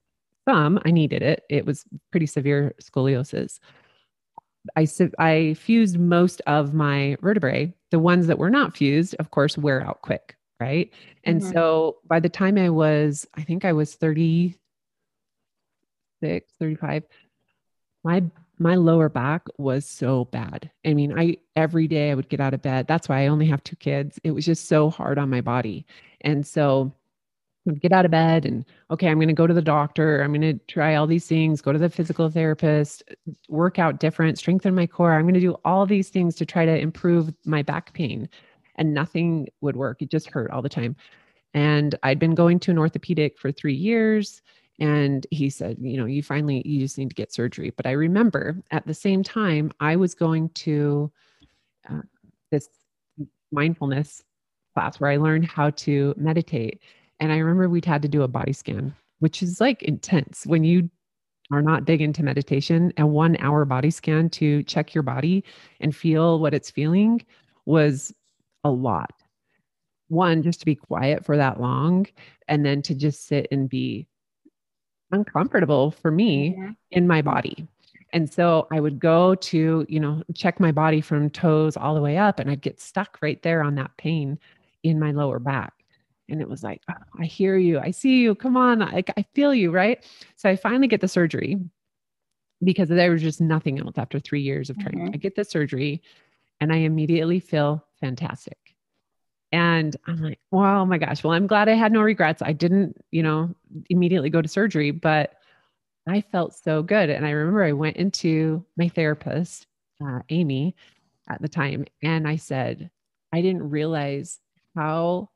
some, 0.48 0.80
I 0.86 0.92
needed 0.92 1.22
it. 1.22 1.44
It 1.50 1.66
was 1.66 1.86
pretty 2.12 2.26
severe 2.26 2.74
scoliosis. 2.82 3.60
I, 4.76 4.88
I 5.20 5.54
fused 5.56 6.00
most 6.00 6.42
of 6.48 6.74
my 6.74 7.18
vertebrae. 7.22 7.74
The 7.92 8.00
ones 8.00 8.28
that 8.28 8.38
were 8.38 8.50
not 8.50 8.76
fused, 8.76 9.16
of 9.20 9.32
course, 9.32 9.58
wear 9.58 9.82
out 9.82 10.02
quick. 10.02 10.36
Right. 10.60 10.94
And 11.26 11.42
mm-hmm. 11.42 11.52
so 11.52 11.98
by 12.08 12.20
the 12.20 12.30
time 12.30 12.58
I 12.58 12.70
was, 12.70 13.28
I 13.36 13.44
think 13.44 13.66
I 13.66 13.74
was 13.74 13.96
30, 13.96 14.56
36, 16.22 16.54
35, 16.58 17.04
my 18.04 18.24
my 18.60 18.76
lower 18.76 19.10
back 19.10 19.48
was 19.58 19.86
so 19.86 20.26
bad. 20.26 20.72
I 20.86 20.94
mean, 20.94 21.18
I 21.18 21.38
every 21.56 21.88
day 21.88 22.12
I 22.12 22.16
would 22.16 22.30
get 22.30 22.40
out 22.40 22.54
of 22.54 22.62
bed. 22.62 22.88
That's 22.88 23.10
why 23.10 23.24
I 23.24 23.28
only 23.28 23.48
have 23.48 23.64
two 23.64 23.76
kids. 23.76 24.20
It 24.24 24.32
was 24.32 24.46
just 24.46 24.68
so 24.68 24.90
hard 24.90 25.18
on 25.18 25.30
my 25.30 25.42
body. 25.42 25.86
And 26.22 26.46
so 26.46 26.94
get 27.80 27.92
out 27.92 28.06
of 28.06 28.12
bed 28.12 28.46
and 28.46 28.66
okay, 28.92 29.08
I'm 29.08 29.18
going 29.18 29.28
to 29.28 29.34
go 29.34 29.48
to 29.48 29.54
the 29.54 29.62
doctor. 29.62 30.22
I'm 30.22 30.34
going 30.34 30.42
to 30.42 30.66
try 30.68 30.96
all 30.96 31.08
these 31.08 31.28
things, 31.28 31.62
go 31.62 31.72
to 31.72 31.80
the 31.80 31.90
physical 31.90 32.30
therapist, 32.30 33.04
work 33.48 33.80
out 33.80 34.00
different, 34.00 34.38
strengthen 34.38 34.76
my 34.76 34.86
core. 34.86 35.14
I'm 35.14 35.24
going 35.24 35.34
to 35.34 35.40
do 35.40 35.56
all 35.64 35.86
these 35.86 36.10
things 36.10 36.36
to 36.36 36.46
try 36.46 36.66
to 36.66 36.78
improve 36.78 37.34
my 37.46 37.62
back 37.62 37.94
pain. 37.94 38.28
And 38.76 38.94
nothing 38.94 39.48
would 39.62 39.76
work. 39.76 40.02
It 40.02 40.10
just 40.10 40.30
hurt 40.30 40.52
all 40.52 40.62
the 40.62 40.70
time. 40.70 40.96
And 41.54 41.96
I'd 42.04 42.20
been 42.20 42.36
going 42.36 42.60
to 42.62 42.72
an 42.72 42.80
orthopedic 42.80 43.38
for 43.38 43.52
three 43.52 43.76
years 43.76 44.42
and 44.80 45.28
he 45.30 45.50
said 45.50 45.78
you 45.80 45.98
know 45.98 46.06
you 46.06 46.24
finally 46.24 46.62
you 46.66 46.80
just 46.80 46.98
need 46.98 47.10
to 47.10 47.16
get 47.16 47.32
surgery 47.32 47.72
but 47.76 47.86
i 47.86 47.92
remember 47.92 48.56
at 48.72 48.86
the 48.88 48.94
same 48.94 49.22
time 49.24 49.72
i 49.80 49.96
was 49.96 50.16
going 50.16 50.50
to 50.50 51.12
uh, 51.90 52.02
this 52.52 52.70
mindfulness 53.52 54.24
class 54.74 55.00
where 55.00 55.12
i 55.12 55.18
learned 55.18 55.46
how 55.46 55.70
to 55.72 56.14
meditate 56.18 56.82
and 57.20 57.32
i 57.32 57.38
remember 57.38 57.70
we'd 57.70 57.86
had 57.86 58.02
to 58.02 58.08
do 58.08 58.24
a 58.24 58.28
body 58.28 58.54
scan 58.54 58.94
which 59.20 59.42
is 59.42 59.62
like 59.62 59.82
intense 59.84 60.46
when 60.46 60.64
you 60.64 60.90
are 61.52 61.62
not 61.62 61.86
big 61.86 62.02
into 62.02 62.24
meditation 62.24 62.92
a 62.98 63.06
one 63.06 63.36
hour 63.38 63.66
body 63.66 63.92
scan 63.92 64.30
to 64.30 64.64
check 64.64 64.94
your 64.94 65.04
body 65.04 65.44
and 65.80 65.96
feel 65.96 66.40
what 66.40 66.54
it's 66.54 66.72
feeling 66.72 67.24
was 67.66 68.14
a 68.64 68.72
lot 68.72 69.12
one 70.14 70.44
just 70.44 70.60
to 70.60 70.66
be 70.66 70.76
quiet 70.76 71.26
for 71.26 71.36
that 71.38 71.60
long 71.60 72.06
and 72.48 72.66
then 72.66 72.82
to 72.84 72.96
just 72.96 73.26
sit 73.26 73.48
and 73.52 73.68
be 73.68 74.08
uncomfortable 75.12 75.92
for 75.92 76.12
me 76.12 76.52
mm-hmm. 76.52 76.72
in 76.92 77.08
my 77.08 77.22
body. 77.22 77.68
And 78.12 78.32
so 78.32 78.68
I 78.72 78.80
would 78.80 79.00
go 79.00 79.36
to, 79.36 79.86
you 79.90 80.00
know, 80.00 80.22
check 80.36 80.60
my 80.60 80.72
body 80.72 81.02
from 81.02 81.30
toes 81.32 81.76
all 81.76 81.96
the 81.96 82.02
way 82.02 82.18
up 82.18 82.40
and 82.40 82.50
I'd 82.50 82.62
get 82.62 82.80
stuck 82.80 83.18
right 83.22 83.42
there 83.42 83.64
on 83.64 83.76
that 83.76 83.98
pain 83.98 84.40
in 84.84 85.00
my 85.00 85.12
lower 85.12 85.40
back. 85.40 85.74
And 86.30 86.42
it 86.42 86.50
was 86.50 86.64
like, 86.64 86.82
oh, 86.90 86.94
I 87.20 87.26
hear 87.26 87.58
you. 87.58 87.80
I 87.80 87.92
see 87.92 88.22
you. 88.22 88.36
Come 88.36 88.58
on. 88.58 88.80
Like 88.80 89.12
I 89.18 89.26
feel 89.34 89.54
you. 89.54 89.72
Right. 89.72 90.04
So 90.36 90.50
I 90.50 90.56
finally 90.56 90.88
get 90.88 91.02
the 91.02 91.08
surgery 91.08 91.58
because 92.64 92.90
there 92.90 93.12
was 93.12 93.22
just 93.22 93.42
nothing 93.42 93.80
else 93.80 93.98
after 93.98 94.20
three 94.20 94.42
years 94.42 94.70
of 94.70 94.78
trying. 94.80 94.98
Mm-hmm. 94.98 95.14
I 95.14 95.18
get 95.18 95.36
the 95.36 95.44
surgery 95.44 96.02
and 96.62 96.72
I 96.72 96.78
immediately 96.78 97.40
feel 97.40 97.86
fantastic. 98.00 98.58
And 99.52 99.96
I'm 100.08 100.18
like, 100.18 100.40
well, 100.50 100.82
oh 100.82 100.86
my 100.86 100.98
gosh. 100.98 101.24
Well, 101.24 101.34
I'm 101.34 101.46
glad 101.46 101.70
I 101.70 101.74
had 101.74 101.92
no 101.92 102.02
regrets. 102.02 102.42
I 102.42 102.54
didn't, 102.54 102.98
you 103.12 103.22
know, 103.22 103.54
immediately 103.90 104.30
go 104.30 104.42
to 104.42 104.48
surgery, 104.48 104.92
but 104.92 105.36
I 106.08 106.22
felt 106.22 106.56
so 106.56 106.82
good. 106.82 107.10
And 107.10 107.26
I 107.26 107.32
remember 107.32 107.64
I 107.64 107.74
went 107.74 107.98
into 107.98 108.66
my 108.78 108.88
therapist, 108.88 109.68
uh, 110.04 110.20
Amy, 110.30 110.76
at 111.30 111.42
the 111.42 111.48
time, 111.48 111.86
and 112.02 112.28
I 112.28 112.36
said, 112.36 112.90
I 113.32 113.42
didn't 113.42 113.70
realize 113.70 114.40
how 114.76 115.30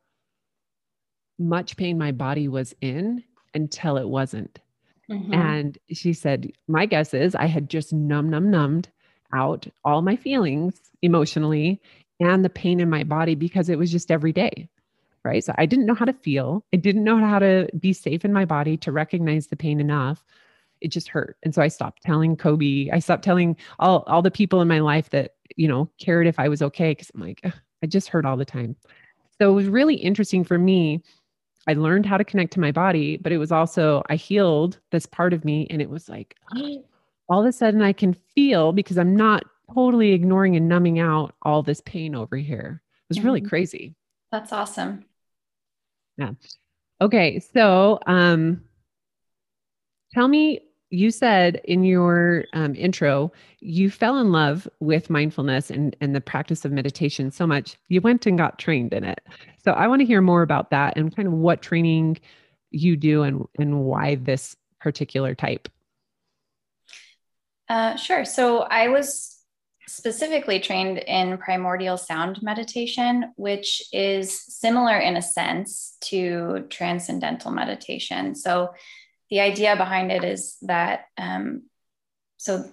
much 1.39 1.77
pain 1.77 1.97
my 1.97 2.11
body 2.11 2.47
was 2.47 2.75
in 2.81 3.23
until 3.53 3.97
it 3.97 4.07
wasn't. 4.07 4.59
Mm-hmm. 5.09 5.33
And 5.33 5.77
she 5.91 6.13
said, 6.13 6.51
My 6.67 6.85
guess 6.85 7.13
is 7.13 7.35
I 7.35 7.45
had 7.45 7.69
just 7.69 7.93
numb, 7.93 8.29
numb, 8.29 8.51
numbed 8.51 8.89
out 9.33 9.67
all 9.83 10.01
my 10.01 10.15
feelings 10.15 10.79
emotionally 11.01 11.81
and 12.19 12.43
the 12.43 12.49
pain 12.49 12.79
in 12.79 12.89
my 12.89 13.03
body 13.03 13.35
because 13.35 13.69
it 13.69 13.77
was 13.77 13.91
just 13.91 14.11
every 14.11 14.33
day. 14.33 14.69
Right. 15.23 15.43
So 15.43 15.53
I 15.57 15.65
didn't 15.65 15.85
know 15.85 15.93
how 15.93 16.05
to 16.05 16.13
feel. 16.13 16.63
I 16.73 16.77
didn't 16.77 17.03
know 17.03 17.17
how 17.17 17.39
to 17.39 17.67
be 17.77 17.91
safe 17.91 18.23
in 18.23 18.31
my 18.31 18.45
body 18.45 18.77
to 18.77 18.91
recognize 18.93 19.47
the 19.47 19.57
pain 19.57 19.81
enough. 19.81 20.23
It 20.79 20.89
just 20.89 21.09
hurt. 21.09 21.37
And 21.43 21.53
so 21.53 21.61
I 21.61 21.67
stopped 21.67 22.03
telling 22.03 22.37
Kobe. 22.37 22.89
I 22.91 22.99
stopped 22.99 23.25
telling 23.25 23.57
all, 23.79 24.03
all 24.07 24.21
the 24.21 24.31
people 24.31 24.61
in 24.61 24.69
my 24.69 24.79
life 24.79 25.09
that, 25.09 25.35
you 25.57 25.67
know, 25.67 25.89
cared 25.99 26.27
if 26.27 26.39
I 26.39 26.47
was 26.47 26.61
okay. 26.61 26.95
Cause 26.95 27.11
I'm 27.13 27.21
like, 27.21 27.41
I 27.83 27.87
just 27.87 28.07
hurt 28.07 28.25
all 28.25 28.37
the 28.37 28.45
time. 28.45 28.75
So 29.39 29.51
it 29.51 29.53
was 29.53 29.67
really 29.67 29.95
interesting 29.95 30.43
for 30.43 30.57
me. 30.57 31.03
I 31.67 31.73
learned 31.73 32.05
how 32.05 32.17
to 32.17 32.23
connect 32.23 32.53
to 32.53 32.59
my 32.59 32.71
body, 32.71 33.17
but 33.17 33.31
it 33.31 33.37
was 33.37 33.51
also, 33.51 34.03
I 34.09 34.15
healed 34.15 34.79
this 34.91 35.05
part 35.05 35.33
of 35.33 35.43
me. 35.43 35.67
And 35.69 35.81
it 35.81 35.89
was 35.89 36.07
like, 36.07 36.35
all 37.29 37.41
of 37.41 37.45
a 37.45 37.51
sudden 37.51 37.81
I 37.81 37.93
can 37.93 38.13
feel 38.35 38.71
because 38.71 38.97
I'm 38.97 39.15
not 39.15 39.43
totally 39.73 40.13
ignoring 40.13 40.55
and 40.55 40.67
numbing 40.67 40.99
out 40.99 41.35
all 41.41 41.61
this 41.61 41.81
pain 41.81 42.15
over 42.15 42.37
here. 42.37 42.81
It 42.81 43.09
was 43.09 43.17
mm-hmm. 43.17 43.27
really 43.27 43.41
crazy. 43.41 43.95
That's 44.31 44.51
awesome. 44.51 45.05
Yeah. 46.17 46.31
Okay. 47.01 47.39
So, 47.39 47.99
um, 48.07 48.63
tell 50.13 50.27
me 50.27 50.61
you 50.89 51.11
said 51.11 51.61
in 51.65 51.83
your 51.83 52.45
um, 52.53 52.73
intro 52.75 53.31
you 53.59 53.89
fell 53.89 54.17
in 54.19 54.31
love 54.31 54.67
with 54.79 55.09
mindfulness 55.09 55.69
and, 55.69 55.95
and 55.99 56.15
the 56.15 56.21
practice 56.21 56.63
of 56.63 56.71
meditation 56.71 57.31
so 57.31 57.45
much 57.45 57.77
you 57.89 57.99
went 58.01 58.25
and 58.25 58.37
got 58.37 58.59
trained 58.59 58.93
in 58.93 59.03
it. 59.03 59.19
So 59.63 59.71
i 59.71 59.87
want 59.87 60.01
to 60.01 60.05
hear 60.05 60.21
more 60.21 60.41
about 60.41 60.71
that 60.71 60.97
and 60.97 61.13
kind 61.15 61.27
of 61.27 61.33
what 61.33 61.61
training 61.61 62.19
you 62.71 62.95
do 62.95 63.23
and, 63.23 63.45
and 63.57 63.81
why 63.81 64.15
this 64.15 64.55
particular 64.79 65.33
type. 65.35 65.67
Uh, 67.69 67.95
sure. 67.95 68.23
So 68.23 68.59
i 68.61 68.87
was 68.87 69.33
specifically 69.89 70.59
trained 70.59 70.97
in 70.97 71.37
primordial 71.37 71.97
sound 71.97 72.41
meditation 72.41 73.31
which 73.37 73.81
is 73.93 74.43
similar 74.53 74.97
in 74.97 75.15
a 75.15 75.21
sense 75.21 75.97
to 76.01 76.65
transcendental 76.69 77.51
meditation. 77.51 78.35
So 78.35 78.69
the 79.29 79.41
idea 79.41 79.75
behind 79.75 80.11
it 80.11 80.23
is 80.23 80.57
that 80.61 81.05
um, 81.17 81.63
so 82.37 82.65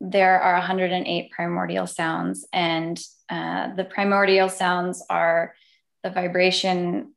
there 0.00 0.40
are 0.40 0.54
108 0.54 1.30
primordial 1.30 1.86
sounds, 1.86 2.46
and 2.52 3.00
uh, 3.28 3.74
the 3.74 3.84
primordial 3.84 4.48
sounds 4.48 5.04
are 5.08 5.54
the 6.02 6.10
vibration 6.10 7.12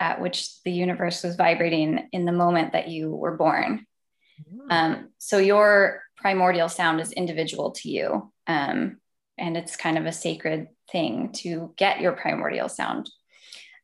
at 0.00 0.20
which 0.20 0.62
the 0.64 0.72
universe 0.72 1.22
was 1.22 1.36
vibrating 1.36 2.08
in 2.12 2.24
the 2.24 2.32
moment 2.32 2.72
that 2.72 2.88
you 2.88 3.10
were 3.10 3.36
born. 3.36 3.86
Hmm. 4.50 4.70
Um, 4.70 5.08
so 5.18 5.38
your 5.38 6.02
primordial 6.16 6.68
sound 6.68 7.00
is 7.00 7.12
individual 7.12 7.70
to 7.72 7.88
you, 7.88 8.32
um, 8.46 8.98
and 9.38 9.56
it's 9.56 9.76
kind 9.76 9.96
of 9.96 10.06
a 10.06 10.12
sacred 10.12 10.68
thing 10.90 11.32
to 11.32 11.72
get 11.76 12.00
your 12.00 12.12
primordial 12.12 12.68
sound. 12.68 13.10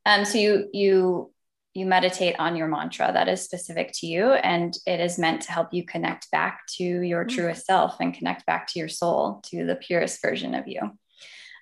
Um, 0.05 0.25
so 0.25 0.39
you 0.39 0.69
you 0.73 1.33
you 1.75 1.87
meditate 1.87 2.35
on 2.39 2.57
your 2.57 2.67
mantra 2.67 3.11
that 3.13 3.29
is 3.29 3.43
specific 3.43 3.93
to 3.95 4.07
you 4.07 4.33
and 4.33 4.77
it 4.87 4.99
is 4.99 5.19
meant 5.19 5.43
to 5.43 5.53
help 5.53 5.73
you 5.73 5.85
connect 5.85 6.31
back 6.31 6.63
to 6.67 6.85
your 6.85 7.25
mm-hmm. 7.25 7.35
truest 7.37 7.67
self 7.67 7.97
and 8.01 8.15
connect 8.15 8.45
back 8.47 8.67
to 8.67 8.79
your 8.79 8.89
soul 8.89 9.41
to 9.45 9.65
the 9.65 9.77
purest 9.77 10.21
version 10.21 10.55
of 10.55 10.67
you 10.67 10.81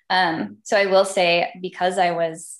um, 0.09 0.57
so 0.63 0.77
i 0.77 0.85
will 0.85 1.05
say 1.05 1.51
because 1.61 1.97
i 1.97 2.11
was 2.11 2.57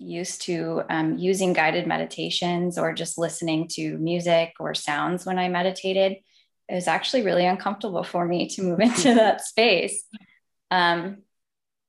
used 0.00 0.42
to 0.42 0.82
um, 0.88 1.18
using 1.18 1.52
guided 1.52 1.86
meditations 1.86 2.78
or 2.78 2.94
just 2.94 3.18
listening 3.18 3.66
to 3.68 3.98
music 3.98 4.52
or 4.60 4.74
sounds 4.74 5.26
when 5.26 5.38
i 5.38 5.48
meditated 5.48 6.16
it 6.68 6.74
was 6.74 6.86
actually 6.86 7.22
really 7.22 7.46
uncomfortable 7.46 8.04
for 8.04 8.26
me 8.26 8.48
to 8.48 8.62
move 8.62 8.80
into 8.88 9.14
that 9.14 9.42
space 9.42 10.04
um, 10.70 11.18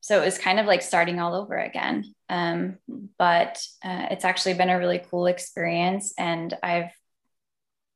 so 0.02 0.22
it 0.22 0.26
was 0.26 0.38
kind 0.38 0.60
of 0.60 0.66
like 0.66 0.82
starting 0.82 1.20
all 1.20 1.36
over 1.36 1.58
again 1.58 2.04
um, 2.30 2.78
but 3.18 3.62
uh, 3.84 4.08
it's 4.12 4.24
actually 4.24 4.54
been 4.54 4.70
a 4.70 4.78
really 4.78 5.04
cool 5.10 5.26
experience. 5.26 6.14
And 6.18 6.56
I've 6.62 6.92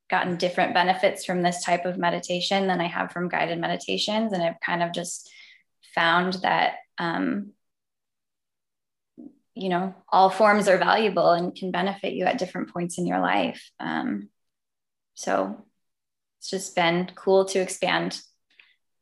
gotten 0.10 0.38
different 0.38 0.74
benefits 0.74 1.24
from 1.24 1.42
this 1.42 1.64
type 1.64 1.86
of 1.86 1.98
meditation 1.98 2.68
than 2.68 2.82
I 2.82 2.88
have 2.88 3.12
from 3.12 3.30
guided 3.30 3.60
meditations. 3.60 4.34
And 4.34 4.42
I've 4.42 4.60
kind 4.60 4.82
of 4.82 4.92
just 4.92 5.32
found 5.94 6.34
that, 6.42 6.76
um, 6.98 7.52
you 9.56 9.70
know, 9.70 9.94
all 10.12 10.32
forms 10.32 10.68
are 10.68 10.78
valuable 10.78 11.32
and 11.32 11.56
can 11.56 11.70
benefit 11.70 12.14
you 12.14 12.26
at 12.26 12.40
different 12.40 12.74
points 12.74 12.98
in 12.98 13.06
your 13.06 13.20
life. 13.20 13.70
Um, 13.80 14.30
so 15.14 15.64
it's 16.40 16.50
just 16.50 16.76
been 16.76 17.12
cool 17.14 17.46
to 17.46 17.60
expand 17.60 18.20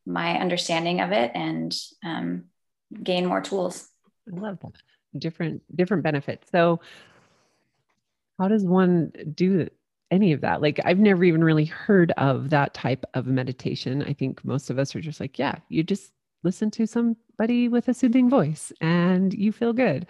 my 0.05 0.37
understanding 0.37 0.99
of 0.99 1.13
it 1.13 1.31
and 1.35 1.73
um, 2.03 2.45
gain 3.03 3.25
more 3.25 3.41
tools. 3.41 3.87
I 4.31 4.39
love 4.39 4.59
that. 4.61 4.73
Different 5.17 5.61
different 5.75 6.03
benefits. 6.03 6.49
So 6.51 6.79
how 8.39 8.47
does 8.47 8.63
one 8.63 9.11
do 9.33 9.69
any 10.09 10.33
of 10.33 10.41
that? 10.41 10.61
Like 10.61 10.79
i've 10.85 10.99
never 10.99 11.23
even 11.23 11.43
really 11.43 11.65
heard 11.65 12.11
of 12.17 12.49
that 12.51 12.73
type 12.73 13.05
of 13.13 13.27
meditation. 13.27 14.03
I 14.03 14.13
think 14.13 14.43
most 14.45 14.69
of 14.69 14.79
us 14.79 14.95
are 14.95 15.01
just 15.01 15.19
like 15.19 15.37
yeah 15.37 15.55
you 15.69 15.83
just 15.83 16.11
listen 16.43 16.71
to 16.71 16.87
somebody 16.87 17.67
with 17.67 17.87
a 17.87 17.93
soothing 17.93 18.29
voice 18.29 18.71
and 18.81 19.33
you 19.33 19.51
feel 19.51 19.73
good. 19.73 20.07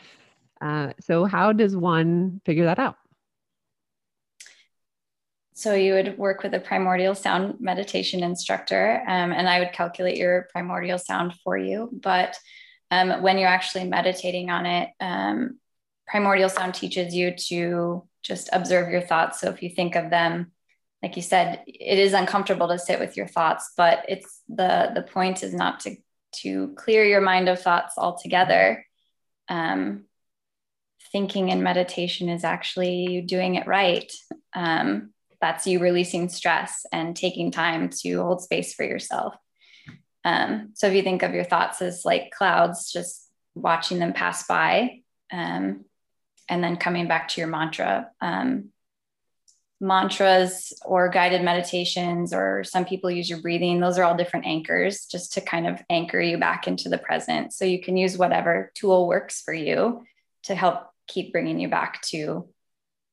Uh, 0.62 0.94
so 1.00 1.26
how 1.26 1.52
does 1.52 1.76
one 1.76 2.40
figure 2.46 2.66
that 2.66 2.80
out? 2.80 2.96
So 5.54 5.76
you 5.76 5.94
would 5.94 6.18
work 6.18 6.42
with 6.42 6.54
a 6.54 6.60
primordial 6.60 7.14
sound 7.14 7.60
meditation 7.60 8.24
instructor 8.24 9.04
um, 9.08 9.32
and 9.32 9.48
i 9.48 9.60
would 9.60 9.74
calculate 9.74 10.18
your 10.18 10.48
primordial 10.52 10.98
sound 10.98 11.36
for 11.44 11.56
you 11.56 11.88
but 11.92 12.36
um, 12.92 13.22
when 13.22 13.38
you're 13.38 13.48
actually 13.48 13.86
meditating 13.86 14.50
on 14.50 14.66
it, 14.66 14.90
um, 15.00 15.58
primordial 16.08 16.50
sound 16.50 16.76
teaches 16.76 17.16
you 17.16 17.34
to 17.48 18.04
just 18.22 18.50
observe 18.52 18.92
your 18.92 19.02
thoughts. 19.02 19.40
So 19.40 19.50
if 19.50 19.64
you 19.64 19.70
think 19.70 19.96
of 19.96 20.10
them, 20.10 20.52
like 21.02 21.16
you 21.16 21.22
said, 21.24 21.64
it 21.66 21.98
is 21.98 22.14
uncomfortable 22.14 22.68
to 22.68 22.78
sit 22.78 23.00
with 23.00 23.18
your 23.18 23.28
thoughts, 23.28 23.72
but 23.76 24.06
it's 24.08 24.42
the 24.48 24.92
the 24.94 25.02
point 25.02 25.42
is 25.42 25.54
not 25.54 25.80
to 25.82 25.96
to 26.44 26.74
clear 26.78 27.04
your 27.04 27.22
mind 27.22 27.50
of 27.50 27.60
thoughts 27.60 27.96
altogether. 27.98 28.86
Um, 29.50 30.06
thinking 31.12 31.50
in 31.50 31.64
meditation 31.64 32.30
is 32.30 32.44
actually 32.44 33.08
you 33.10 33.22
doing 33.22 33.56
it 33.56 33.68
right. 33.68 34.12
Um, 34.54 35.14
that's 35.42 35.66
you 35.66 35.80
releasing 35.80 36.30
stress 36.30 36.86
and 36.92 37.16
taking 37.16 37.52
time 37.52 37.90
to 38.02 38.22
hold 38.22 38.44
space 38.44 38.76
for 38.76 38.86
yourself. 38.86 39.34
Um, 40.24 40.72
so 40.74 40.88
if 40.88 40.94
you 40.94 41.02
think 41.02 41.24
of 41.24 41.34
your 41.34 41.44
thoughts 41.44 41.82
as 41.82 42.06
like 42.06 42.32
clouds, 42.32 42.92
just 42.92 43.30
watching 43.56 44.00
them 44.00 44.14
pass 44.14 44.46
by 44.48 45.02
um, 45.32 45.86
and 46.48 46.64
then 46.64 46.78
coming 46.78 47.08
back 47.08 47.30
to 47.30 47.42
your 47.42 47.50
mantra. 47.50 48.10
Um, 48.22 48.70
mantras 49.84 50.74
or 50.86 51.10
guided 51.10 51.42
meditations, 51.42 52.34
or 52.34 52.64
some 52.64 52.86
people 52.86 53.10
use 53.10 53.28
your 53.28 53.42
breathing, 53.42 53.80
those 53.80 53.98
are 53.98 54.04
all 54.04 54.16
different 54.16 54.46
anchors 54.46 55.08
just 55.08 55.34
to 55.34 55.42
kind 55.42 55.66
of 55.66 55.82
anchor 55.90 56.22
you 56.22 56.38
back 56.38 56.68
into 56.68 56.88
the 56.88 57.00
present. 57.00 57.52
So 57.52 57.66
you 57.66 57.82
can 57.82 57.98
use 57.98 58.16
whatever 58.16 58.72
tool 58.76 59.08
works 59.08 59.42
for 59.42 59.54
you 59.54 60.04
to 60.44 60.54
help 60.54 60.84
keep 61.08 61.32
bringing 61.32 61.60
you 61.60 61.68
back 61.68 62.02
to 62.04 62.48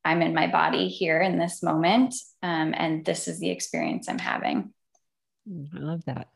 I'm 0.05 0.21
in 0.21 0.33
my 0.33 0.47
body 0.47 0.87
here 0.87 1.19
in 1.19 1.37
this 1.37 1.61
moment. 1.61 2.15
Um, 2.41 2.73
and 2.75 3.03
this 3.03 3.27
is 3.27 3.39
the 3.39 3.49
experience 3.49 4.07
I'm 4.07 4.19
having. 4.19 4.73
Mm, 5.49 5.75
I 5.75 5.79
love 5.79 6.05
that. 6.05 6.29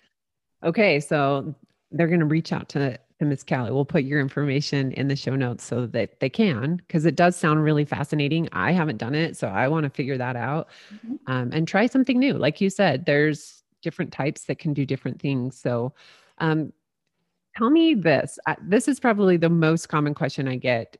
Okay, 0.64 1.00
so 1.00 1.54
they're 1.92 2.08
going 2.08 2.20
to 2.20 2.26
reach 2.26 2.54
out 2.54 2.70
to, 2.70 2.98
to 3.20 3.26
Miss 3.26 3.44
Callie. 3.44 3.72
We'll 3.72 3.86
put 3.86 4.04
your 4.04 4.20
information 4.20 4.92
in 4.94 5.08
the 5.08 5.16
show 5.16 5.36
notes 5.36 5.64
so 5.64 5.86
that 5.88 6.20
they 6.20 6.30
can, 6.30 6.78
because 6.78 7.06
it 7.06 7.16
does 7.16 7.36
sound 7.36 7.64
really 7.64 7.86
fascinating. 7.86 8.48
I 8.52 8.72
haven't 8.72 8.98
done 8.98 9.14
it, 9.14 9.36
so 9.36 9.48
I 9.48 9.68
want 9.68 9.84
to 9.84 9.90
figure 9.90 10.18
that 10.18 10.36
out 10.36 10.70
mm-hmm. 10.94 11.16
um, 11.28 11.52
and 11.52 11.68
try 11.68 11.86
something 11.86 12.18
new. 12.18 12.34
Like 12.34 12.62
you 12.62 12.70
said, 12.70 13.06
there's 13.06 13.64
different 13.82 14.14
types 14.14 14.44
that 14.46 14.60
can 14.60 14.74
do 14.74 14.86
different 14.86 15.22
things. 15.22 15.60
So, 15.60 15.94
um, 16.38 16.72
tell 17.56 17.70
me 17.70 17.94
this. 17.94 18.40
this 18.64 18.88
is 18.88 19.00
probably 19.00 19.38
the 19.38 19.50
most 19.50 19.90
common 19.90 20.14
question 20.14 20.48
I 20.48 20.56
get. 20.56 20.98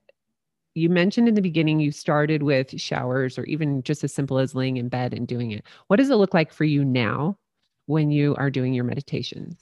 You 0.76 0.90
mentioned 0.90 1.28
in 1.28 1.36
the 1.36 1.42
beginning 1.42 1.80
you 1.80 1.92
started 1.92 2.44
with 2.44 2.80
showers 2.80 3.38
or 3.38 3.44
even 3.46 3.82
just 3.84 4.04
as 4.04 4.14
simple 4.14 4.40
as 4.40 4.56
laying 4.56 4.78
in 4.78 4.90
bed 4.90 5.14
and 5.14 5.28
doing 5.28 5.52
it. 5.52 5.64
What 5.88 5.98
does 5.98 6.10
it 6.10 6.16
look 6.16 6.34
like 6.34 6.52
for 6.52 6.64
you 6.64 6.84
now 6.84 7.38
when 7.86 8.12
you 8.12 8.36
are 8.36 8.50
doing 8.50 8.74
your 8.74 8.84
meditations? 8.84 9.58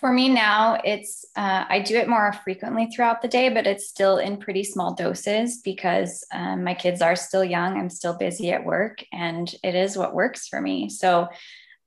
For 0.00 0.12
me 0.12 0.28
now, 0.28 0.80
it's 0.84 1.24
uh, 1.36 1.64
I 1.68 1.80
do 1.80 1.96
it 1.96 2.08
more 2.08 2.32
frequently 2.44 2.86
throughout 2.86 3.22
the 3.22 3.28
day, 3.28 3.48
but 3.48 3.66
it's 3.66 3.88
still 3.88 4.18
in 4.18 4.38
pretty 4.38 4.64
small 4.64 4.94
doses 4.94 5.60
because 5.62 6.26
um, 6.32 6.64
my 6.64 6.74
kids 6.74 7.00
are 7.00 7.16
still 7.16 7.44
young. 7.44 7.78
I'm 7.78 7.90
still 7.90 8.16
busy 8.16 8.50
at 8.52 8.64
work, 8.64 9.04
and 9.12 9.52
it 9.62 9.74
is 9.74 9.96
what 9.96 10.14
works 10.14 10.48
for 10.48 10.60
me. 10.60 10.88
So 10.88 11.28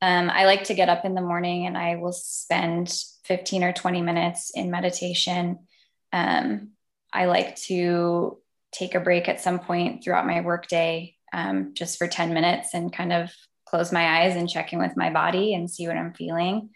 um, 0.01 0.29
I 0.29 0.45
like 0.45 0.65
to 0.65 0.73
get 0.73 0.89
up 0.89 1.03
in 1.03 1.13
the 1.13 1.21
morning 1.21 1.65
and 1.65 1.77
I 1.77 1.97
will 1.97 2.13
spend 2.13 2.93
15 3.25 3.63
or 3.63 3.73
20 3.73 4.01
minutes 4.01 4.51
in 4.55 4.71
meditation. 4.71 5.59
Um, 6.13 6.69
I 7.11 7.25
like 7.25 7.55
to 7.67 8.39
take 8.71 8.95
a 8.95 8.99
break 8.99 9.27
at 9.27 9.41
some 9.41 9.59
point 9.59 10.03
throughout 10.03 10.27
my 10.27 10.41
workday 10.41 11.15
um, 11.33 11.73
just 11.73 11.97
for 11.97 12.07
10 12.07 12.33
minutes 12.33 12.73
and 12.73 12.93
kind 12.93 13.11
of 13.11 13.31
close 13.69 13.91
my 13.91 14.21
eyes 14.21 14.35
and 14.35 14.49
check 14.49 14.73
in 14.73 14.79
with 14.79 14.97
my 14.97 15.09
body 15.09 15.53
and 15.53 15.69
see 15.69 15.87
what 15.87 15.97
I'm 15.97 16.13
feeling. 16.13 16.69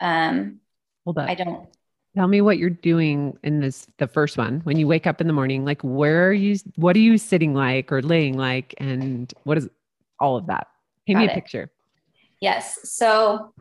Um, 0.00 0.60
Hold 1.04 1.18
up. 1.18 1.28
I 1.28 1.34
don't. 1.34 1.68
Tell 2.16 2.26
me 2.26 2.40
what 2.40 2.58
you're 2.58 2.70
doing 2.70 3.38
in 3.44 3.60
this, 3.60 3.86
the 3.98 4.08
first 4.08 4.36
one, 4.36 4.60
when 4.64 4.76
you 4.76 4.88
wake 4.88 5.06
up 5.06 5.20
in 5.20 5.26
the 5.28 5.32
morning, 5.32 5.64
like 5.64 5.80
where 5.82 6.26
are 6.26 6.32
you, 6.32 6.56
what 6.74 6.96
are 6.96 7.00
you 7.00 7.18
sitting 7.18 7.54
like 7.54 7.92
or 7.92 8.02
laying 8.02 8.36
like? 8.36 8.74
And 8.78 9.32
what 9.44 9.58
is 9.58 9.68
all 10.18 10.36
of 10.36 10.46
that? 10.46 10.66
Paint 11.06 11.20
me 11.20 11.26
a 11.26 11.34
picture. 11.34 11.70
Yes. 12.40 12.90
So 12.90 13.52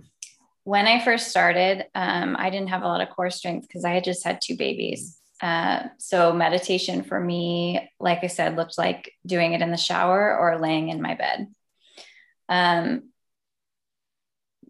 when 0.63 0.87
I 0.87 1.03
first 1.03 1.27
started, 1.27 1.85
um, 1.93 2.35
I 2.39 2.49
didn't 2.49 2.69
have 2.69 2.81
a 2.81 2.87
lot 2.87 3.01
of 3.01 3.09
core 3.09 3.29
strength 3.29 3.67
because 3.67 3.85
I 3.85 3.91
had 3.91 4.03
just 4.03 4.23
had 4.23 4.39
two 4.41 4.57
babies. 4.57 5.19
Uh, 5.41 5.83
so 5.97 6.33
meditation 6.33 7.03
for 7.03 7.19
me, 7.19 7.89
like 7.99 8.23
I 8.23 8.27
said, 8.27 8.55
looked 8.55 8.77
like 8.77 9.13
doing 9.25 9.53
it 9.53 9.61
in 9.61 9.71
the 9.71 9.77
shower 9.77 10.37
or 10.37 10.59
laying 10.59 10.89
in 10.89 11.01
my 11.01 11.15
bed. 11.15 11.47
Um, 12.49 13.11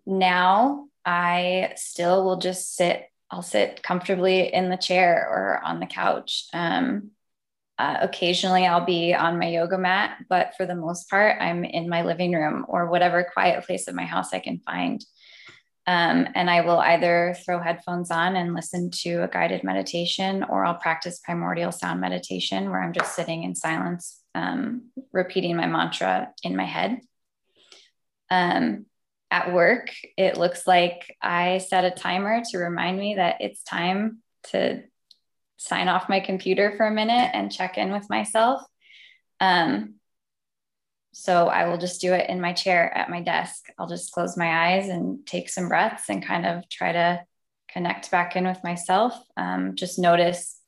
now 0.05 0.87
I 1.05 1.73
still 1.75 2.23
will 2.23 2.37
just 2.37 2.75
sit, 2.75 3.05
I'll 3.31 3.41
sit 3.41 3.81
comfortably 3.81 4.53
in 4.53 4.69
the 4.69 4.77
chair 4.77 5.27
or 5.29 5.61
on 5.63 5.79
the 5.79 5.85
couch. 5.85 6.45
Um, 6.53 7.11
uh, 7.77 7.97
occasionally 8.01 8.67
I'll 8.67 8.85
be 8.85 9.13
on 9.13 9.39
my 9.39 9.47
yoga 9.47 9.77
mat, 9.77 10.17
but 10.27 10.53
for 10.57 10.65
the 10.65 10.75
most 10.75 11.09
part, 11.09 11.41
I'm 11.41 11.63
in 11.63 11.87
my 11.87 12.03
living 12.03 12.33
room 12.33 12.65
or 12.67 12.89
whatever 12.89 13.23
quiet 13.31 13.65
place 13.65 13.87
of 13.87 13.95
my 13.95 14.03
house 14.03 14.33
I 14.33 14.39
can 14.39 14.59
find. 14.59 15.03
Um, 15.87 16.27
and 16.35 16.49
I 16.49 16.61
will 16.61 16.77
either 16.77 17.35
throw 17.45 17.59
headphones 17.59 18.11
on 18.11 18.35
and 18.35 18.53
listen 18.53 18.91
to 19.01 19.23
a 19.23 19.27
guided 19.27 19.63
meditation, 19.63 20.43
or 20.43 20.65
I'll 20.65 20.75
practice 20.75 21.19
primordial 21.23 21.71
sound 21.71 21.99
meditation 22.01 22.69
where 22.69 22.83
I'm 22.83 22.93
just 22.93 23.15
sitting 23.15 23.43
in 23.43 23.55
silence, 23.55 24.21
um, 24.35 24.91
repeating 25.13 25.55
my 25.55 25.65
mantra 25.65 26.29
in 26.43 26.55
my 26.55 26.65
head. 26.65 26.99
Um, 28.29 28.85
at 29.31 29.53
work, 29.53 29.91
it 30.17 30.37
looks 30.37 30.65
like 30.65 31.15
I 31.21 31.59
set 31.59 31.85
a 31.85 31.91
timer 31.91 32.41
to 32.49 32.57
remind 32.57 32.97
me 32.97 33.15
that 33.15 33.41
it's 33.41 33.63
time 33.63 34.19
to 34.51 34.83
sign 35.57 35.87
off 35.87 36.09
my 36.09 36.19
computer 36.19 36.73
for 36.75 36.87
a 36.87 36.91
minute 36.91 37.31
and 37.33 37.51
check 37.51 37.77
in 37.77 37.91
with 37.91 38.09
myself. 38.09 38.61
Um, 39.39 39.95
so 41.11 41.47
I 41.47 41.67
will 41.67 41.77
just 41.77 42.01
do 42.01 42.13
it 42.13 42.29
in 42.29 42.39
my 42.39 42.53
chair 42.53 42.95
at 42.95 43.09
my 43.09 43.21
desk. 43.21 43.65
I'll 43.77 43.87
just 43.89 44.11
close 44.11 44.37
my 44.37 44.73
eyes 44.73 44.89
and 44.89 45.25
take 45.25 45.49
some 45.49 45.67
breaths 45.67 46.09
and 46.09 46.25
kind 46.25 46.45
of 46.45 46.67
try 46.69 46.91
to 46.91 47.21
connect 47.71 48.09
back 48.09 48.35
in 48.35 48.47
with 48.47 48.63
myself. 48.63 49.13
Um, 49.35 49.75
just 49.75 49.99
notice 49.99 50.59